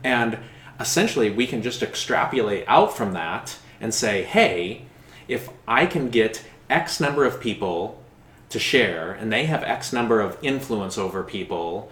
And 0.05 0.39
essentially, 0.79 1.31
we 1.31 1.47
can 1.47 1.63
just 1.63 1.83
extrapolate 1.83 2.65
out 2.67 2.97
from 2.97 3.13
that 3.13 3.57
and 3.81 3.95
say, 3.95 4.23
hey, 4.23 4.83
if 5.29 5.49
I 5.67 5.87
can 5.87 6.11
get 6.11 6.45
X 6.69 7.01
number 7.01 7.25
of 7.25 7.41
people 7.41 8.03
to 8.51 8.59
share 8.59 9.13
and 9.13 9.33
they 9.33 9.47
have 9.47 9.63
X 9.63 9.93
number 9.93 10.21
of 10.21 10.39
influence 10.43 10.99
over 10.99 11.23
people, 11.23 11.91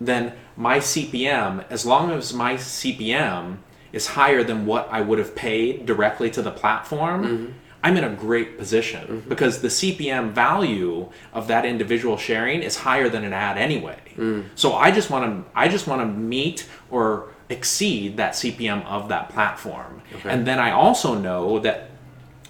then 0.00 0.34
my 0.56 0.78
CPM, 0.78 1.64
as 1.70 1.86
long 1.86 2.10
as 2.10 2.32
my 2.32 2.54
CPM 2.54 3.58
is 3.92 4.08
higher 4.08 4.42
than 4.42 4.66
what 4.66 4.88
I 4.90 5.00
would 5.00 5.18
have 5.18 5.34
paid 5.34 5.86
directly 5.86 6.30
to 6.30 6.42
the 6.42 6.50
platform, 6.50 7.24
mm-hmm. 7.24 7.52
I'm 7.82 7.96
in 7.96 8.04
a 8.04 8.10
great 8.10 8.58
position 8.58 9.06
mm-hmm. 9.06 9.28
because 9.28 9.60
the 9.62 9.68
CPM 9.68 10.32
value 10.32 11.08
of 11.32 11.46
that 11.48 11.64
individual 11.64 12.16
sharing 12.16 12.62
is 12.62 12.78
higher 12.78 13.08
than 13.08 13.22
an 13.22 13.32
ad 13.32 13.58
anyway. 13.58 14.00
Mm. 14.16 14.46
So 14.56 14.74
I 14.74 14.90
just 14.90 15.08
want 15.08 15.24
to 15.24 15.50
I 15.54 15.68
just 15.68 15.86
want 15.86 16.00
to 16.00 16.06
meet 16.06 16.68
or 16.90 17.28
exceed 17.48 18.16
that 18.16 18.32
CPM 18.32 18.84
of 18.86 19.08
that 19.10 19.28
platform. 19.28 20.02
Okay. 20.16 20.28
And 20.28 20.46
then 20.46 20.58
I 20.58 20.72
also 20.72 21.14
know 21.14 21.60
that 21.60 21.90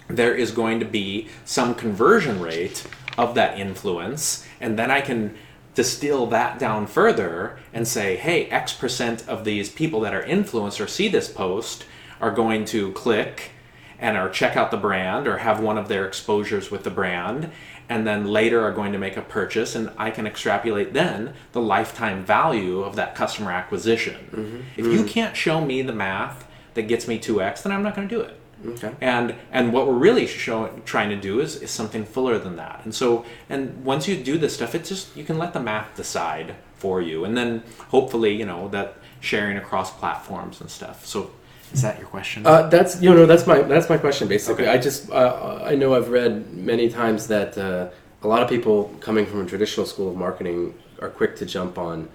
there 0.07 0.33
is 0.33 0.51
going 0.51 0.79
to 0.79 0.85
be 0.85 1.27
some 1.45 1.75
conversion 1.75 2.41
rate 2.41 2.87
of 3.17 3.35
that 3.35 3.59
influence 3.59 4.43
and 4.59 4.79
then 4.79 4.89
I 4.89 5.01
can 5.01 5.35
distill 5.77 6.25
that 6.25 6.57
down 6.57 6.87
further 6.87 7.59
and 7.71 7.87
say, 7.87 8.15
hey, 8.15 8.47
X 8.47 8.73
percent 8.73 9.23
of 9.29 9.45
these 9.45 9.69
people 9.69 9.99
that 9.99 10.11
are 10.11 10.23
influenced 10.23 10.81
or 10.81 10.87
see 10.87 11.07
this 11.07 11.29
post 11.31 11.85
are 12.19 12.31
going 12.31 12.65
to 12.65 12.91
click 12.93 13.51
and 13.99 14.17
or 14.17 14.27
check 14.27 14.57
out 14.57 14.71
the 14.71 14.77
brand 14.77 15.27
or 15.27 15.37
have 15.37 15.59
one 15.59 15.77
of 15.77 15.87
their 15.87 16.07
exposures 16.07 16.71
with 16.71 16.83
the 16.83 16.89
brand 16.89 17.51
and 17.87 18.07
then 18.07 18.25
later 18.25 18.63
are 18.63 18.71
going 18.71 18.91
to 18.91 18.97
make 18.97 19.17
a 19.17 19.21
purchase 19.21 19.75
and 19.75 19.91
I 19.99 20.09
can 20.09 20.25
extrapolate 20.25 20.93
then 20.93 21.35
the 21.51 21.61
lifetime 21.61 22.25
value 22.25 22.81
of 22.81 22.95
that 22.95 23.13
customer 23.13 23.51
acquisition. 23.51 24.29
Mm-hmm. 24.31 24.61
If 24.77 24.87
you 24.87 25.03
mm. 25.03 25.07
can't 25.07 25.37
show 25.37 25.61
me 25.61 25.83
the 25.83 25.93
math 25.93 26.47
that 26.73 26.87
gets 26.87 27.07
me 27.07 27.19
2x, 27.19 27.61
then 27.61 27.71
I'm 27.71 27.83
not 27.83 27.95
going 27.95 28.07
to 28.07 28.15
do 28.15 28.21
it. 28.21 28.36
Okay. 28.65 28.93
And 29.01 29.35
and 29.51 29.71
what 29.71 29.87
we're 29.87 29.93
really 29.93 30.27
showing, 30.27 30.81
trying 30.85 31.09
to 31.09 31.15
do 31.15 31.39
is, 31.39 31.61
is 31.61 31.71
something 31.71 32.05
fuller 32.05 32.39
than 32.39 32.55
that. 32.55 32.81
And 32.83 32.93
so 32.93 33.25
and 33.49 33.83
once 33.85 34.07
you 34.07 34.17
do 34.17 34.37
this 34.37 34.55
stuff, 34.55 34.73
it's 34.75 34.89
just 34.89 35.15
you 35.15 35.23
can 35.23 35.37
let 35.37 35.53
the 35.53 35.59
math 35.59 35.95
decide 35.95 36.55
for 36.75 37.01
you, 37.01 37.25
and 37.25 37.37
then 37.37 37.63
hopefully 37.89 38.35
you 38.35 38.45
know 38.45 38.67
that 38.69 38.97
sharing 39.19 39.57
across 39.57 39.91
platforms 39.91 40.61
and 40.61 40.69
stuff. 40.69 41.05
So 41.05 41.31
is 41.73 41.81
that 41.81 41.99
your 41.99 42.07
question? 42.07 42.45
Uh, 42.45 42.67
that's 42.67 43.01
you 43.01 43.13
know 43.13 43.25
that's 43.25 43.45
my 43.45 43.61
that's 43.61 43.89
my 43.89 43.97
question 43.97 44.27
basically. 44.27 44.65
Okay. 44.65 44.73
I 44.73 44.77
just 44.77 45.11
uh, 45.11 45.61
I 45.63 45.75
know 45.75 45.95
I've 45.95 46.09
read 46.09 46.53
many 46.53 46.89
times 46.89 47.27
that 47.27 47.57
uh, 47.57 47.89
a 48.23 48.27
lot 48.27 48.41
of 48.41 48.49
people 48.49 48.95
coming 48.99 49.25
from 49.25 49.41
a 49.41 49.45
traditional 49.45 49.85
school 49.85 50.09
of 50.09 50.15
marketing 50.15 50.73
are 51.01 51.09
quick 51.09 51.35
to 51.37 51.45
jump 51.45 51.77
on 51.77 52.09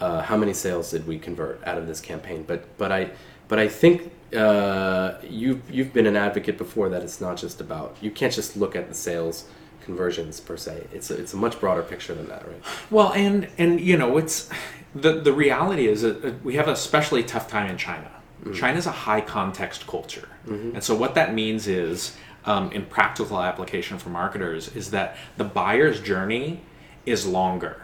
uh, 0.00 0.22
how 0.22 0.36
many 0.36 0.52
sales 0.52 0.90
did 0.90 1.06
we 1.06 1.18
convert 1.18 1.62
out 1.66 1.78
of 1.78 1.86
this 1.86 2.00
campaign. 2.00 2.44
But 2.46 2.76
but 2.76 2.92
I 2.92 3.10
but 3.48 3.58
I 3.58 3.68
think 3.68 4.12
uh, 4.36 5.14
you've 5.28 5.70
you've 5.70 5.92
been 5.92 6.06
an 6.06 6.16
advocate 6.16 6.58
before 6.58 6.88
that 6.90 7.02
it's 7.02 7.20
not 7.20 7.36
just 7.36 7.60
about 7.60 7.96
you 8.00 8.10
can't 8.10 8.32
just 8.32 8.56
look 8.56 8.76
at 8.76 8.88
the 8.88 8.94
sales 8.94 9.46
conversions 9.88 10.38
per 10.38 10.56
se. 10.56 10.86
It's 10.92 11.10
a, 11.10 11.18
it's 11.18 11.32
a 11.32 11.36
much 11.36 11.58
broader 11.60 11.82
picture 11.82 12.14
than 12.14 12.28
that, 12.28 12.46
right? 12.46 12.62
Well, 12.90 13.12
and 13.14 13.48
and 13.56 13.80
you 13.80 13.96
know, 13.96 14.18
it's 14.18 14.50
the 14.94 15.12
the 15.20 15.32
reality 15.32 15.86
is 15.88 16.02
that 16.02 16.24
uh, 16.24 16.32
we 16.44 16.56
have 16.56 16.68
a 16.68 16.72
especially 16.72 17.22
tough 17.22 17.48
time 17.48 17.70
in 17.70 17.78
China. 17.78 18.10
China's 18.54 18.86
a 18.86 18.92
high 18.92 19.20
context 19.20 19.86
culture, 19.86 20.28
and 20.74 20.82
so 20.82 20.94
what 20.94 21.14
that 21.16 21.34
means 21.34 21.66
is, 21.66 22.16
um, 22.44 22.70
in 22.72 22.86
practical 22.86 23.42
application 23.42 23.98
for 23.98 24.10
marketers, 24.10 24.74
is 24.76 24.90
that 24.92 25.16
the 25.36 25.44
buyer's 25.44 26.00
journey 26.00 26.60
is 27.04 27.26
longer, 27.26 27.82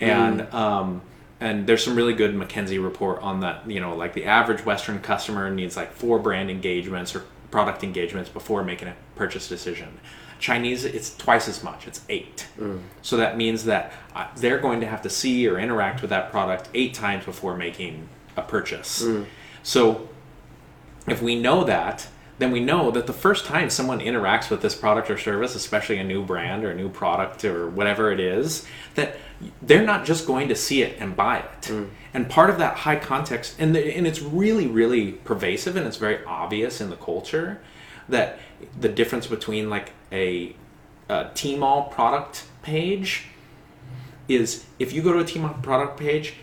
and 0.00 0.40
um, 0.54 1.02
and 1.42 1.66
there's 1.66 1.84
some 1.84 1.96
really 1.96 2.14
good 2.14 2.34
McKinsey 2.34 2.82
report 2.82 3.20
on 3.20 3.40
that. 3.40 3.68
You 3.68 3.80
know, 3.80 3.94
like 3.96 4.14
the 4.14 4.24
average 4.24 4.64
Western 4.64 5.00
customer 5.00 5.50
needs 5.50 5.76
like 5.76 5.92
four 5.92 6.18
brand 6.18 6.50
engagements 6.50 7.14
or 7.14 7.24
product 7.50 7.82
engagements 7.84 8.30
before 8.30 8.62
making 8.64 8.88
a 8.88 8.94
purchase 9.16 9.48
decision. 9.48 9.98
Chinese, 10.38 10.84
it's 10.84 11.16
twice 11.16 11.48
as 11.48 11.62
much. 11.62 11.86
It's 11.86 12.00
eight. 12.08 12.46
So 13.02 13.16
that 13.16 13.36
means 13.36 13.64
that 13.64 13.92
uh, 14.14 14.26
they're 14.36 14.58
going 14.58 14.80
to 14.80 14.86
have 14.86 15.02
to 15.02 15.10
see 15.10 15.46
or 15.46 15.58
interact 15.58 16.00
with 16.00 16.10
that 16.10 16.30
product 16.30 16.68
eight 16.74 16.94
times 16.94 17.24
before 17.24 17.56
making 17.56 18.08
a 18.36 18.42
purchase. 18.42 19.02
So 19.62 20.08
if 21.06 21.22
we 21.22 21.38
know 21.40 21.62
that, 21.64 22.08
then 22.42 22.50
we 22.50 22.60
know 22.60 22.90
that 22.90 23.06
the 23.06 23.12
first 23.12 23.44
time 23.44 23.70
someone 23.70 24.00
interacts 24.00 24.50
with 24.50 24.62
this 24.62 24.74
product 24.74 25.08
or 25.08 25.16
service, 25.16 25.54
especially 25.54 25.98
a 25.98 26.04
new 26.04 26.24
brand 26.24 26.64
or 26.64 26.72
a 26.72 26.74
new 26.74 26.88
product 26.88 27.44
or 27.44 27.68
whatever 27.68 28.10
it 28.10 28.18
is, 28.18 28.66
that 28.96 29.16
they're 29.60 29.84
not 29.84 30.04
just 30.04 30.26
going 30.26 30.48
to 30.48 30.56
see 30.56 30.82
it 30.82 30.96
and 30.98 31.14
buy 31.14 31.38
it. 31.38 31.62
Mm. 31.62 31.90
And 32.12 32.28
part 32.28 32.50
of 32.50 32.58
that 32.58 32.78
high 32.78 32.96
context, 32.96 33.56
and, 33.58 33.74
the, 33.74 33.96
and 33.96 34.06
it's 34.06 34.20
really, 34.20 34.66
really 34.66 35.12
pervasive 35.12 35.76
and 35.76 35.86
it's 35.86 35.96
very 35.96 36.24
obvious 36.24 36.80
in 36.80 36.90
the 36.90 36.96
culture 36.96 37.60
that 38.08 38.38
the 38.78 38.88
difference 38.88 39.26
between 39.26 39.70
like 39.70 39.92
a, 40.10 40.54
a 41.08 41.26
Tmall 41.34 41.90
product 41.90 42.44
page 42.62 43.26
is 44.28 44.64
if 44.78 44.92
you 44.92 45.02
go 45.02 45.12
to 45.12 45.20
a 45.20 45.24
Tmall 45.24 45.62
product 45.62 45.98
page, 45.98 46.34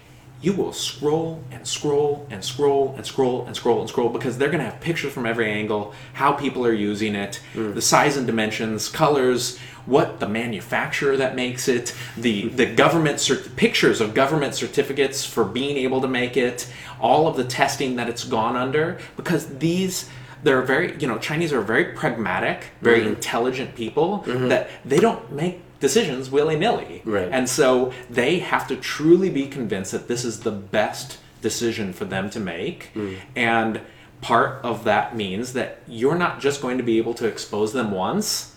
you 0.41 0.53
will 0.53 0.71
scroll 0.71 1.43
and 1.51 1.67
scroll 1.67 2.25
and 2.29 2.43
scroll 2.43 2.93
and 2.95 3.05
scroll 3.05 3.45
and 3.45 3.55
scroll 3.55 3.81
and 3.81 3.89
scroll 3.89 4.09
because 4.09 4.37
they're 4.37 4.49
going 4.49 4.63
to 4.63 4.69
have 4.69 4.79
pictures 4.79 5.11
from 5.11 5.25
every 5.25 5.51
angle, 5.51 5.93
how 6.13 6.31
people 6.31 6.65
are 6.65 6.73
using 6.73 7.13
it, 7.13 7.41
mm. 7.53 7.73
the 7.73 7.81
size 7.81 8.15
and 8.15 8.25
dimensions, 8.25 8.87
colors, 8.87 9.57
what 9.85 10.19
the 10.19 10.29
manufacturer 10.29 11.17
that 11.17 11.35
makes 11.35 11.67
it, 11.67 11.93
the 12.15 12.47
the 12.49 12.65
government 12.65 13.17
cert- 13.17 13.55
pictures 13.55 13.99
of 13.99 14.13
government 14.13 14.55
certificates 14.55 15.25
for 15.25 15.43
being 15.43 15.77
able 15.77 15.99
to 15.99 16.07
make 16.07 16.37
it, 16.37 16.71
all 17.01 17.27
of 17.27 17.35
the 17.35 17.43
testing 17.43 17.95
that 17.97 18.07
it's 18.07 18.23
gone 18.23 18.55
under 18.55 18.97
because 19.17 19.57
these 19.57 20.09
they're 20.43 20.61
very 20.61 20.97
you 20.99 21.07
know 21.07 21.17
Chinese 21.17 21.51
are 21.51 21.61
very 21.61 21.85
pragmatic, 21.85 22.65
very 22.81 22.99
mm-hmm. 22.99 23.09
intelligent 23.09 23.75
people 23.75 24.23
mm-hmm. 24.25 24.47
that 24.47 24.69
they 24.85 24.99
don't 24.99 25.31
make 25.31 25.61
decisions 25.79 26.29
willy-nilly 26.29 27.01
Right. 27.05 27.29
and 27.31 27.49
so 27.49 27.93
they 28.09 28.39
have 28.39 28.67
to 28.67 28.75
truly 28.75 29.29
be 29.29 29.47
convinced 29.47 29.91
that 29.91 30.07
this 30.07 30.25
is 30.25 30.41
the 30.41 30.51
best 30.51 31.17
decision 31.41 31.93
for 31.93 32.05
them 32.05 32.29
to 32.29 32.39
make. 32.39 32.91
Mm. 32.93 33.17
And 33.35 33.81
part 34.21 34.59
of 34.63 34.83
that 34.83 35.15
means 35.15 35.53
that 35.53 35.81
you're 35.87 36.17
not 36.17 36.39
just 36.39 36.61
going 36.61 36.77
to 36.77 36.83
be 36.83 36.97
able 36.97 37.13
to 37.15 37.27
expose 37.27 37.73
them 37.73 37.91
once 37.91 38.55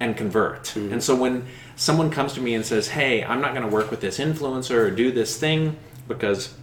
and 0.00 0.16
convert. 0.16 0.64
Mm. 0.74 0.92
And 0.92 1.02
so 1.02 1.14
when 1.14 1.46
someone 1.76 2.10
comes 2.10 2.32
to 2.34 2.40
me 2.40 2.54
and 2.54 2.64
says, 2.64 2.88
"Hey, 2.88 3.22
I'm 3.22 3.40
not 3.40 3.54
going 3.54 3.68
to 3.68 3.72
work 3.72 3.90
with 3.90 4.00
this 4.00 4.18
influencer 4.18 4.76
or 4.76 4.90
do 4.90 5.12
this 5.12 5.36
thing 5.36 5.76
because 6.08 6.54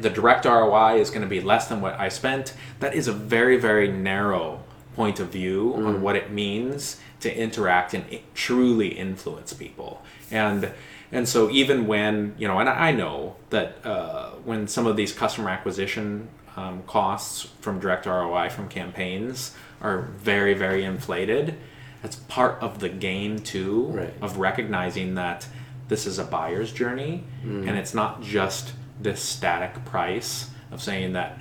the 0.00 0.10
direct 0.10 0.44
ROI 0.44 0.98
is 0.98 1.10
going 1.10 1.22
to 1.22 1.28
be 1.28 1.40
less 1.40 1.68
than 1.68 1.80
what 1.80 1.98
I 1.98 2.08
spent," 2.08 2.54
that 2.80 2.94
is 2.94 3.08
a 3.08 3.12
very 3.12 3.58
very 3.58 3.90
narrow 3.90 4.60
point 4.96 5.20
of 5.20 5.28
view 5.28 5.74
on 5.76 5.96
mm. 5.96 6.00
what 6.00 6.16
it 6.16 6.32
means 6.32 6.98
to 7.20 7.36
interact 7.36 7.94
and 7.94 8.04
truly 8.34 8.88
influence 8.88 9.52
people. 9.52 10.02
And 10.30 10.70
and 11.10 11.26
so 11.28 11.48
even 11.50 11.86
when 11.86 12.34
you 12.38 12.46
know, 12.48 12.58
and 12.58 12.68
I 12.68 12.92
know 12.92 13.36
that 13.50 13.84
uh, 13.84 14.30
when 14.44 14.68
some 14.68 14.86
of 14.86 14.96
these 14.96 15.12
customer 15.12 15.48
acquisition 15.50 16.28
um, 16.56 16.82
costs 16.86 17.48
from 17.60 17.78
direct 17.80 18.04
ROI 18.06 18.50
from 18.50 18.68
campaigns 18.68 19.54
are 19.80 20.02
very 20.02 20.54
very 20.54 20.84
inflated, 20.84 21.54
that's 22.02 22.16
part 22.16 22.60
of 22.60 22.80
the 22.80 22.88
game 22.88 23.38
too 23.38 23.86
Right. 23.86 24.14
of 24.20 24.36
recognizing 24.38 25.14
that 25.14 25.46
this 25.88 26.06
is 26.06 26.18
a 26.18 26.24
buyer's 26.24 26.70
journey 26.72 27.24
and 27.42 27.70
it's 27.70 27.94
not 27.94 28.20
just 28.22 28.72
this 29.00 29.20
static 29.22 29.84
price 29.86 30.50
of 30.70 30.82
saying 30.82 31.14
that 31.14 31.38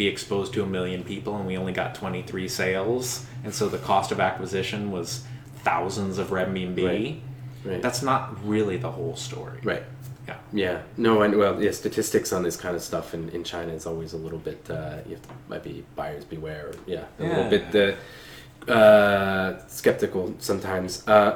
we 0.00 0.06
exposed 0.06 0.54
to 0.54 0.62
a 0.62 0.66
million 0.66 1.04
people 1.04 1.36
and 1.36 1.46
we 1.46 1.58
only 1.58 1.74
got 1.74 1.94
23 1.94 2.48
sales 2.48 3.26
and 3.44 3.54
so 3.54 3.68
the 3.68 3.76
cost 3.76 4.10
of 4.12 4.18
acquisition 4.18 4.90
was 4.90 5.24
thousands 5.56 6.16
of 6.16 6.28
renminbi 6.28 7.20
Right. 7.62 7.72
Right. 7.72 7.82
that's 7.82 8.02
not 8.02 8.22
really 8.48 8.78
the 8.78 8.90
whole 8.90 9.14
story 9.16 9.60
right. 9.62 9.84
yeah 10.26 10.38
Yeah, 10.52 10.78
no, 10.96 11.20
and 11.20 11.36
well, 11.36 11.62
yeah, 11.62 11.72
statistics 11.72 12.32
on 12.32 12.42
this 12.42 12.56
kind 12.56 12.74
of 12.74 12.82
stuff 12.82 13.12
in, 13.16 13.28
in 13.36 13.44
China 13.44 13.72
is 13.78 13.84
always 13.84 14.14
a 14.14 14.16
little 14.16 14.38
bit. 14.48 14.60
Uh, 14.70 14.96
you 15.06 15.12
have 15.16 15.22
to, 15.28 15.34
might 15.52 15.64
be 15.70 15.84
buyers 15.96 16.24
beware. 16.24 16.68
Or, 16.68 16.74
yeah, 16.94 17.04
a 17.18 17.22
little 17.30 17.50
bit 17.56 17.66
uh, 18.68 18.72
uh, 18.72 19.48
skeptical 19.80 20.34
sometimes. 20.38 21.06
Uh, 21.06 21.32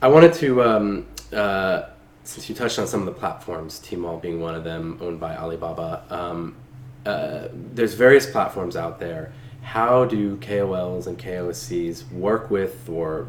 I 0.00 0.08
wanted 0.14 0.32
to, 0.42 0.48
um, 0.70 1.06
uh, 1.42 1.78
since 2.24 2.48
you 2.48 2.54
touched 2.54 2.78
on 2.78 2.86
some 2.86 3.00
of 3.04 3.08
the 3.12 3.18
platforms, 3.22 3.80
Tmall 3.86 4.18
being 4.26 4.40
one 4.40 4.54
of 4.54 4.64
them, 4.64 4.84
owned 5.04 5.20
by 5.20 5.32
Alibaba. 5.36 5.90
Um, 6.08 6.56
uh, 7.04 7.48
there's 7.52 7.94
various 7.94 8.30
platforms 8.30 8.76
out 8.76 9.00
there. 9.00 9.32
How 9.62 10.04
do 10.04 10.36
KOLs 10.38 11.06
and 11.06 11.18
KOSCs 11.18 12.10
work 12.12 12.50
with 12.50 12.88
or 12.88 13.28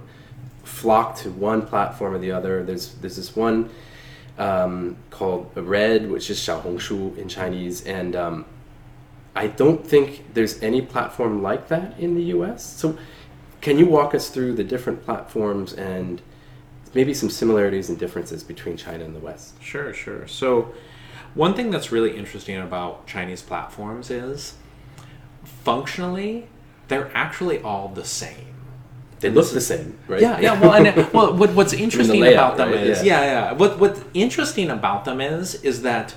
flock 0.64 1.16
to 1.18 1.30
one 1.32 1.66
platform 1.66 2.14
or 2.14 2.20
the 2.20 2.32
other? 2.32 2.64
There's 2.64 2.94
there's 2.96 3.16
this 3.16 3.36
one 3.36 3.70
um, 4.38 4.98
called 5.10 5.52
Red, 5.56 6.10
which 6.10 6.30
is 6.30 6.40
Xiaohongshu 6.40 7.18
in 7.18 7.30
Chinese, 7.30 7.84
and 7.86 8.16
um, 8.16 8.46
I 9.36 9.48
don't 9.48 9.86
think 9.86 10.34
there's 10.34 10.62
any 10.62 10.82
platform 10.82 11.42
like 11.42 11.68
that 11.70 11.98
in 12.00 12.16
the 12.16 12.24
U.S. 12.24 12.64
So, 12.64 12.98
can 13.62 13.78
you 13.78 13.86
walk 13.86 14.14
us 14.14 14.30
through 14.30 14.54
the 14.54 14.64
different 14.64 15.04
platforms 15.04 15.74
and 15.74 16.22
maybe 16.94 17.14
some 17.14 17.30
similarities 17.30 17.90
and 17.90 17.98
differences 17.98 18.44
between 18.44 18.78
China 18.78 19.04
and 19.06 19.16
the 19.16 19.20
West? 19.20 19.62
Sure, 19.62 19.94
sure. 19.94 20.28
So, 20.28 20.74
one 21.36 21.54
thing 21.54 21.72
that's 21.72 21.91
really 21.91 22.15
interesting 22.15 22.58
about 22.58 23.08
Chinese 23.08 23.41
platforms 23.41 24.10
is 24.10 24.56
functionally, 25.43 26.48
they're 26.88 27.12
actually 27.15 27.60
all 27.62 27.88
the 27.89 28.06
same. 28.06 28.48
They 29.19 29.30
look 29.30 29.50
the 29.52 29.62
same, 29.62 29.98
right? 30.08 30.22
Yeah, 30.22 30.39
yeah. 30.39 30.60
Well, 30.60 30.74
and 30.74 30.88
uh, 30.88 31.10
well, 31.13 31.34
what, 31.34 31.54
what's 31.54 31.72
interesting 31.86 32.19
layout, 32.19 32.56
about 32.56 32.58
them 32.58 32.72
right? 32.72 32.88
is, 32.88 33.04
Yeah. 33.04 33.22
yeah. 33.22 33.32
yeah, 33.46 33.52
What 33.54 33.80
what's 33.80 34.02
interesting 34.13 34.69
about 34.69 35.06
them 35.06 35.22
is, 35.22 35.56
is 35.63 35.82
that 35.84 36.13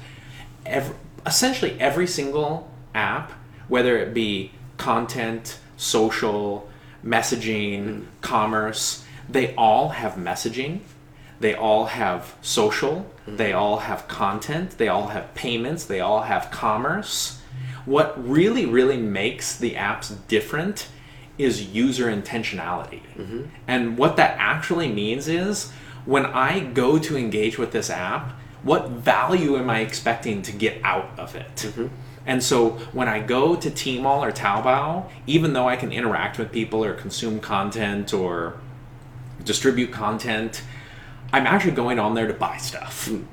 every, 0.65 0.97
essentially 1.25 1.77
every 1.79 2.09
single 2.09 2.69
app, 2.95 3.31
whether 3.69 3.97
it 3.97 4.13
be 4.13 4.51
content, 4.77 5.59
social, 5.77 6.69
messaging, 7.05 8.07
commerce, 8.23 9.05
they 9.29 9.55
all 9.55 9.91
have 9.91 10.15
messaging, 10.15 10.81
they 11.41 11.55
all 11.55 11.87
have 11.87 12.35
social, 12.41 13.07
they 13.27 13.51
mm-hmm. 13.51 13.59
all 13.59 13.79
have 13.79 14.09
content, 14.09 14.79
they 14.79 14.89
all 14.89 15.09
have 15.09 15.35
payments, 15.35 15.85
they 15.85 16.01
all 16.01 16.23
have 16.23 16.51
commerce. 16.51 17.41
What 17.85 18.15
really, 18.29 18.67
really 18.67 18.97
makes 18.97 19.57
the 19.57 19.75
apps 19.75 20.15
different 20.29 20.89
is 21.39 21.63
user 21.75 22.07
intentionality. 22.07 23.03
Mm-hmm. 23.17 23.43
And 23.69 23.99
what 23.99 24.17
that 24.17 24.37
actually 24.39 24.89
means 24.89 25.29
is 25.29 25.71
when 26.05 26.25
I 26.27 26.61
go 26.61 26.99
to 26.99 27.17
engage 27.17 27.59
with 27.59 27.73
this 27.73 27.91
app, 27.91 28.33
what 28.63 28.89
value 28.89 29.57
am 29.57 29.71
I 29.71 29.81
expecting 29.81 30.43
to 30.43 30.53
get 30.53 30.81
out 30.83 31.19
of 31.19 31.37
it? 31.37 31.57
Mm-hmm. 31.57 31.87
And 32.27 32.43
so 32.43 32.71
when 32.93 33.09
I 33.09 33.21
go 33.21 33.55
to 33.55 33.71
Tmall 33.71 34.21
or 34.21 34.33
Taobao, 34.33 35.09
even 35.27 35.53
though 35.53 35.69
I 35.69 35.77
can 35.77 35.93
interact 35.93 36.39
with 36.39 36.51
people 36.51 36.85
or 36.85 36.95
consume 36.95 37.39
content 37.39 38.13
or 38.13 38.59
distribute 39.45 39.93
content, 39.93 40.63
I'm 41.37 41.47
actually 41.47 41.73
going 41.73 41.99
on 41.99 42.15
there 42.15 42.27
to 42.27 42.33
buy 42.33 42.57
stuff. 42.57 43.09
Hmm. 43.09 43.25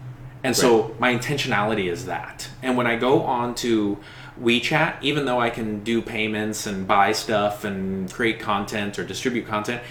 And 0.44 0.54
so 0.58 0.94
my 1.00 1.16
intentionality 1.16 1.90
is 1.90 2.06
that. 2.08 2.50
And 2.62 2.76
when 2.76 2.86
I 2.86 2.98
go 2.98 3.22
on 3.22 3.56
to 3.56 3.98
WeChat, 4.42 5.02
even 5.02 5.24
though 5.24 5.40
I 5.40 5.50
can 5.50 5.86
do 5.86 6.02
payments 6.02 6.68
and 6.68 6.86
buy 6.86 7.14
stuff 7.14 7.64
and 7.64 8.12
create 8.12 8.42
content 8.42 9.00
or 9.00 9.06
distribute 9.06 9.48
content, 9.48 9.82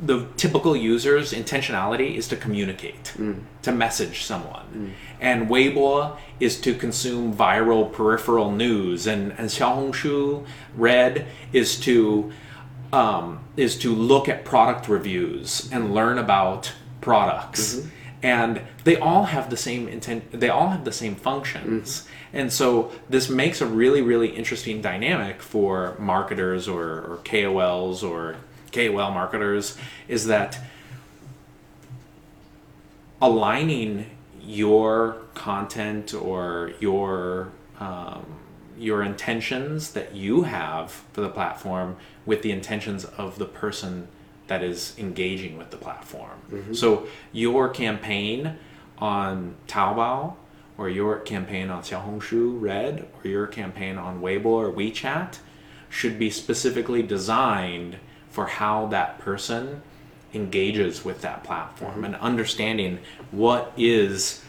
the 0.00 0.26
typical 0.36 0.74
user's 0.76 1.32
intentionality 1.32 2.16
is 2.16 2.26
to 2.28 2.36
communicate, 2.36 3.08
hmm. 3.08 3.34
to 3.62 3.70
message 3.70 4.24
someone. 4.24 4.64
Hmm. 4.64 4.88
And 5.20 5.48
Weibo 5.48 6.16
is 6.40 6.60
to 6.62 6.74
consume 6.74 7.32
viral 7.32 7.92
peripheral 7.92 8.50
news. 8.50 9.06
And, 9.06 9.30
and 9.38 9.48
Xiaohongshu 9.48 10.44
Red 10.76 11.26
is 11.52 11.78
to 11.80 12.32
um, 12.92 13.44
is 13.56 13.78
to 13.78 13.94
look 13.94 14.28
at 14.28 14.44
product 14.44 14.88
reviews 14.88 15.70
and 15.72 15.94
learn 15.94 16.18
about 16.18 16.72
products. 17.02 17.86
And 18.22 18.62
they 18.84 18.96
all 18.96 19.24
have 19.24 19.50
the 19.50 19.56
same 19.56 19.88
intent 19.88 20.30
they 20.32 20.48
all 20.48 20.68
have 20.68 20.84
the 20.84 20.92
same 20.92 21.16
functions. 21.16 22.08
And 22.32 22.52
so 22.52 22.92
this 23.10 23.28
makes 23.28 23.60
a 23.60 23.66
really 23.66 24.00
really 24.00 24.28
interesting 24.28 24.80
dynamic 24.80 25.42
for 25.42 25.96
marketers 25.98 26.68
or, 26.68 27.00
or 27.00 27.20
kols 27.24 28.02
or 28.02 28.36
kol 28.72 29.10
marketers 29.10 29.76
is 30.08 30.26
that 30.26 30.58
aligning 33.20 34.10
your 34.40 35.16
content 35.34 36.14
or 36.14 36.72
your 36.80 37.52
um, 37.78 38.24
your 38.78 39.02
intentions 39.02 39.92
that 39.92 40.14
you 40.14 40.42
have 40.42 40.90
for 41.12 41.20
the 41.20 41.28
platform 41.28 41.96
with 42.26 42.42
the 42.42 42.50
intentions 42.50 43.04
of 43.04 43.38
the 43.38 43.44
person 43.44 44.08
that 44.46 44.62
is 44.62 44.94
engaging 44.98 45.56
with 45.56 45.70
the 45.70 45.76
platform. 45.76 46.38
Mm-hmm. 46.50 46.74
So 46.74 47.06
your 47.32 47.68
campaign 47.68 48.56
on 48.98 49.54
Taobao 49.68 50.34
or 50.78 50.88
your 50.88 51.18
campaign 51.18 51.70
on 51.70 51.82
Xiaohongshu 51.82 52.60
Red 52.60 53.08
or 53.22 53.28
your 53.28 53.46
campaign 53.46 53.98
on 53.98 54.20
Weibo 54.20 54.46
or 54.46 54.72
WeChat 54.72 55.38
should 55.88 56.18
be 56.18 56.30
specifically 56.30 57.02
designed 57.02 57.98
for 58.30 58.46
how 58.46 58.86
that 58.86 59.18
person 59.18 59.82
engages 60.34 61.04
with 61.04 61.20
that 61.20 61.44
platform 61.44 61.96
mm-hmm. 61.96 62.04
and 62.04 62.16
understanding 62.16 62.98
what 63.30 63.72
is 63.76 64.42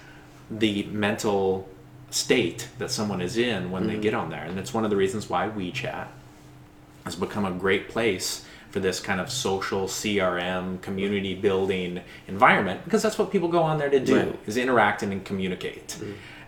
the 0.49 0.84
mental 0.84 1.69
state 2.10 2.69
that 2.77 2.91
someone 2.91 3.21
is 3.21 3.38
in 3.38 3.71
when 3.71 3.88
they 3.88 3.93
mm-hmm. 3.93 4.01
get 4.01 4.13
on 4.13 4.29
there. 4.29 4.43
And 4.43 4.58
it's 4.58 4.73
one 4.73 4.84
of 4.84 4.89
the 4.89 4.95
reasons 4.95 5.29
why 5.29 5.49
WeChat 5.49 6.08
has 7.03 7.15
become 7.15 7.45
a 7.45 7.51
great 7.51 7.89
place 7.89 8.45
for 8.73 8.79
this 8.79 8.99
kind 8.99 9.21
of 9.21 9.29
social 9.31 9.86
CRM 9.86 10.81
community 10.81 11.36
building 11.36 12.01
environment 12.27 12.83
because 12.83 13.03
that's 13.03 13.19
what 13.19 13.31
people 13.31 13.47
go 13.47 13.62
on 13.62 13.77
there 13.77 13.89
to 13.91 13.99
do 13.99 14.15
Right. 14.17 14.39
is 14.47 14.57
interact 14.57 15.03
and 15.03 15.23
communicate. 15.23 15.95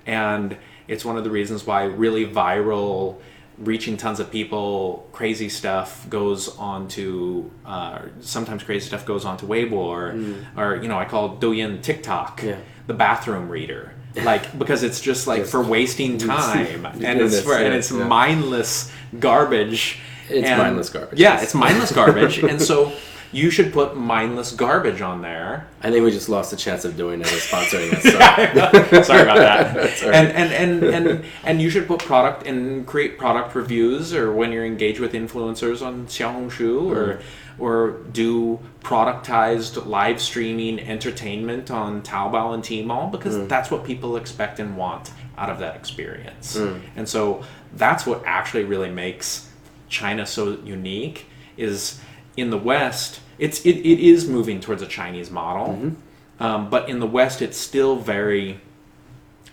And 0.08 0.58
it's 0.88 1.06
one 1.06 1.18
of 1.18 1.24
the 1.24 1.30
reasons 1.30 1.68
why 1.68 1.84
really 1.84 2.26
viral 2.26 3.18
reaching 3.60 3.96
tons 3.96 4.20
of 4.20 4.32
people 4.32 5.08
crazy 5.14 5.50
stuff 5.50 6.10
goes 6.10 6.58
on 6.58 6.88
to 6.90 7.50
uh, 7.64 8.00
sometimes 8.22 8.64
crazy 8.64 8.88
stuff 8.88 9.06
goes 9.06 9.24
on 9.24 9.38
to 9.38 9.46
Weibo 9.46 9.74
or, 9.74 10.20
or 10.58 10.76
you 10.82 10.88
know 10.90 10.98
I 10.98 11.06
call 11.06 11.38
Douyin 11.38 11.82
TikTok 11.84 12.42
Yeah. 12.42 12.58
the 12.88 12.96
bathroom 12.96 13.50
reader 13.50 13.94
like 14.24 14.58
because 14.58 14.82
it's 14.82 15.00
just 15.00 15.28
like 15.28 15.42
Yes. 15.42 15.52
for 15.52 15.62
wasting 15.62 16.18
time 16.34 16.86
and 16.88 17.22
it's 17.22 17.40
for 17.42 17.54
and 17.56 17.74
it's 17.76 17.92
mindless 17.92 18.92
garbage 19.20 20.00
It's 20.30 20.48
and- 20.48 20.58
mindless 20.58 20.90
garbage, 20.90 21.20
yeah 21.20 21.42
it's 21.42 21.54
mindless 21.54 21.92
garbage. 21.92 22.40
And 22.40 22.62
so 22.62 22.92
you 23.36 23.50
should 23.50 23.74
put 23.74 23.98
mindless 23.98 24.54
garbage 24.54 25.02
on 25.02 25.22
there. 25.22 25.68
I 25.82 25.92
think 25.92 26.06
we 26.06 26.12
just 26.12 26.30
lost 26.30 26.52
the 26.52 26.58
chance 26.58 26.86
of 26.86 26.96
doing 26.96 27.20
it 27.20 27.28
as 27.28 27.42
sponsoring 27.42 27.92
us. 27.94 28.04
So. 28.92 29.02
sorry 29.04 29.24
about 29.24 29.38
that. 29.38 30.02
And, 30.04 30.28
and 30.30 30.54
and 30.54 30.84
and 30.84 31.26
and 31.44 31.62
you 31.62 31.70
should 31.70 31.86
put 31.86 32.00
product 32.00 32.48
and 32.48 32.88
create 32.88 33.18
product 33.18 33.54
reviews 33.54 34.14
or 34.14 34.32
when 34.32 34.54
you're 34.54 34.66
engaged 34.66 35.00
with 35.02 35.14
influencers 35.14 35.86
on 35.86 36.08
Xiaohongshu 36.08 36.90
or 36.90 37.16
mm-hmm. 37.16 37.62
or 37.62 37.98
do 38.14 38.60
productized 38.82 39.86
live 39.86 40.22
streaming 40.22 40.80
entertainment 40.80 41.70
on 41.72 42.04
Taobao 42.04 42.54
and 42.54 42.64
Tmall 42.64 43.12
because 43.12 43.36
mm. 43.36 43.50
that's 43.50 43.70
what 43.70 43.84
people 43.84 44.16
expect 44.16 44.60
and 44.60 44.78
want 44.78 45.12
out 45.38 45.50
of 45.50 45.60
that 45.60 45.76
experience. 45.76 46.56
Mm. 46.56 46.82
And 46.96 47.10
so 47.10 47.44
that's 47.74 48.06
what 48.06 48.24
actually 48.26 48.64
really 48.64 48.92
makes 48.92 49.50
China 49.90 50.26
so 50.26 50.58
unique 50.64 51.26
is 51.58 52.00
in 52.38 52.50
the 52.50 52.58
West 52.58 53.22
it's 53.38 53.66
it, 53.66 53.78
it 53.78 54.00
is 54.00 54.28
moving 54.28 54.60
towards 54.60 54.82
a 54.82 54.88
Chinese 54.88 55.30
model. 55.30 55.94
Um, 56.40 56.70
but 56.70 56.90
in 56.90 57.00
the 57.00 57.08
West, 57.08 57.42
it's 57.42 57.58
still 57.58 57.96
very 57.96 58.60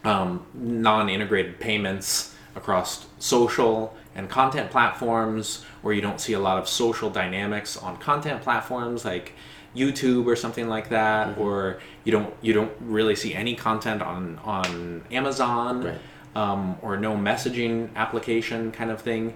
um, 0.04 0.44
non-integrated 0.54 1.60
payments 1.60 2.34
across 2.56 3.06
social 3.18 3.96
and 4.14 4.28
content 4.28 4.70
platforms, 4.70 5.64
where 5.80 5.94
you 5.94 6.00
don't 6.00 6.20
see 6.20 6.32
a 6.32 6.38
lot 6.38 6.58
of 6.58 6.68
social 6.68 7.08
dynamics 7.08 7.76
on 7.76 7.96
content 7.96 8.42
platforms 8.42 9.04
like 9.04 9.32
YouTube 9.74 10.26
or 10.26 10.36
something 10.36 10.68
like 10.68 10.90
that, 10.90 11.38
or 11.38 11.80
you 12.04 12.12
don't 12.12 12.34
you 12.42 12.52
don't 12.52 12.72
really 12.80 13.16
see 13.16 13.34
any 13.34 13.54
content 13.54 14.02
on 14.02 14.38
on 14.44 15.04
Amazon 15.10 15.84
Right. 15.84 15.98
um, 16.36 16.76
or 16.82 16.96
no 16.96 17.16
messaging 17.16 17.94
application 17.96 18.70
kind 18.72 18.90
of 18.90 19.00
thing. 19.00 19.34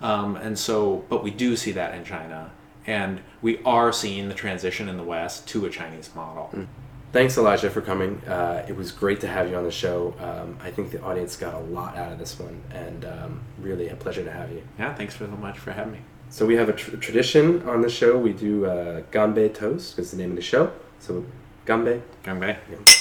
Um, 0.00 0.36
and 0.36 0.58
so, 0.58 1.04
but 1.08 1.22
we 1.22 1.30
do 1.30 1.56
see 1.56 1.72
that 1.72 1.94
in 1.94 2.04
China, 2.04 2.50
and 2.86 3.20
we 3.40 3.62
are 3.64 3.92
seeing 3.92 4.28
the 4.28 4.34
transition 4.34 4.88
in 4.88 4.96
the 4.96 5.02
West 5.02 5.48
to 5.48 5.64
a 5.66 5.70
Chinese 5.70 6.10
model. 6.14 6.66
Thanks, 7.12 7.38
Elijah, 7.38 7.70
for 7.70 7.80
coming. 7.80 8.20
Uh, 8.26 8.66
it 8.68 8.76
was 8.76 8.90
great 8.90 9.20
to 9.20 9.28
have 9.28 9.48
you 9.48 9.56
on 9.56 9.62
the 9.62 9.70
show. 9.70 10.14
Um, 10.18 10.58
I 10.60 10.70
think 10.70 10.90
the 10.90 11.00
audience 11.00 11.36
got 11.36 11.54
a 11.54 11.60
lot 11.60 11.96
out 11.96 12.12
of 12.12 12.18
this 12.18 12.38
one, 12.38 12.60
and 12.72 13.04
um, 13.04 13.40
really 13.60 13.88
a 13.88 13.94
pleasure 13.94 14.24
to 14.24 14.32
have 14.32 14.50
you. 14.50 14.62
Yeah, 14.78 14.92
thanks 14.94 15.16
so 15.16 15.26
much 15.28 15.58
for 15.58 15.70
having 15.70 15.92
me. 15.92 16.00
So 16.30 16.44
we 16.44 16.56
have 16.56 16.68
a 16.68 16.72
tr- 16.72 16.96
tradition 16.96 17.62
on 17.68 17.82
the 17.82 17.88
show. 17.88 18.18
We 18.18 18.32
do 18.32 18.66
uh, 18.66 19.02
Gambe 19.12 19.54
toast. 19.54 19.96
That's 19.96 20.10
the 20.10 20.16
name 20.16 20.30
of 20.30 20.36
the 20.36 20.42
show. 20.42 20.72
So 20.98 21.24
Gambe. 21.66 22.02
Gangbei. 22.24 22.56
Yeah. 22.68 22.93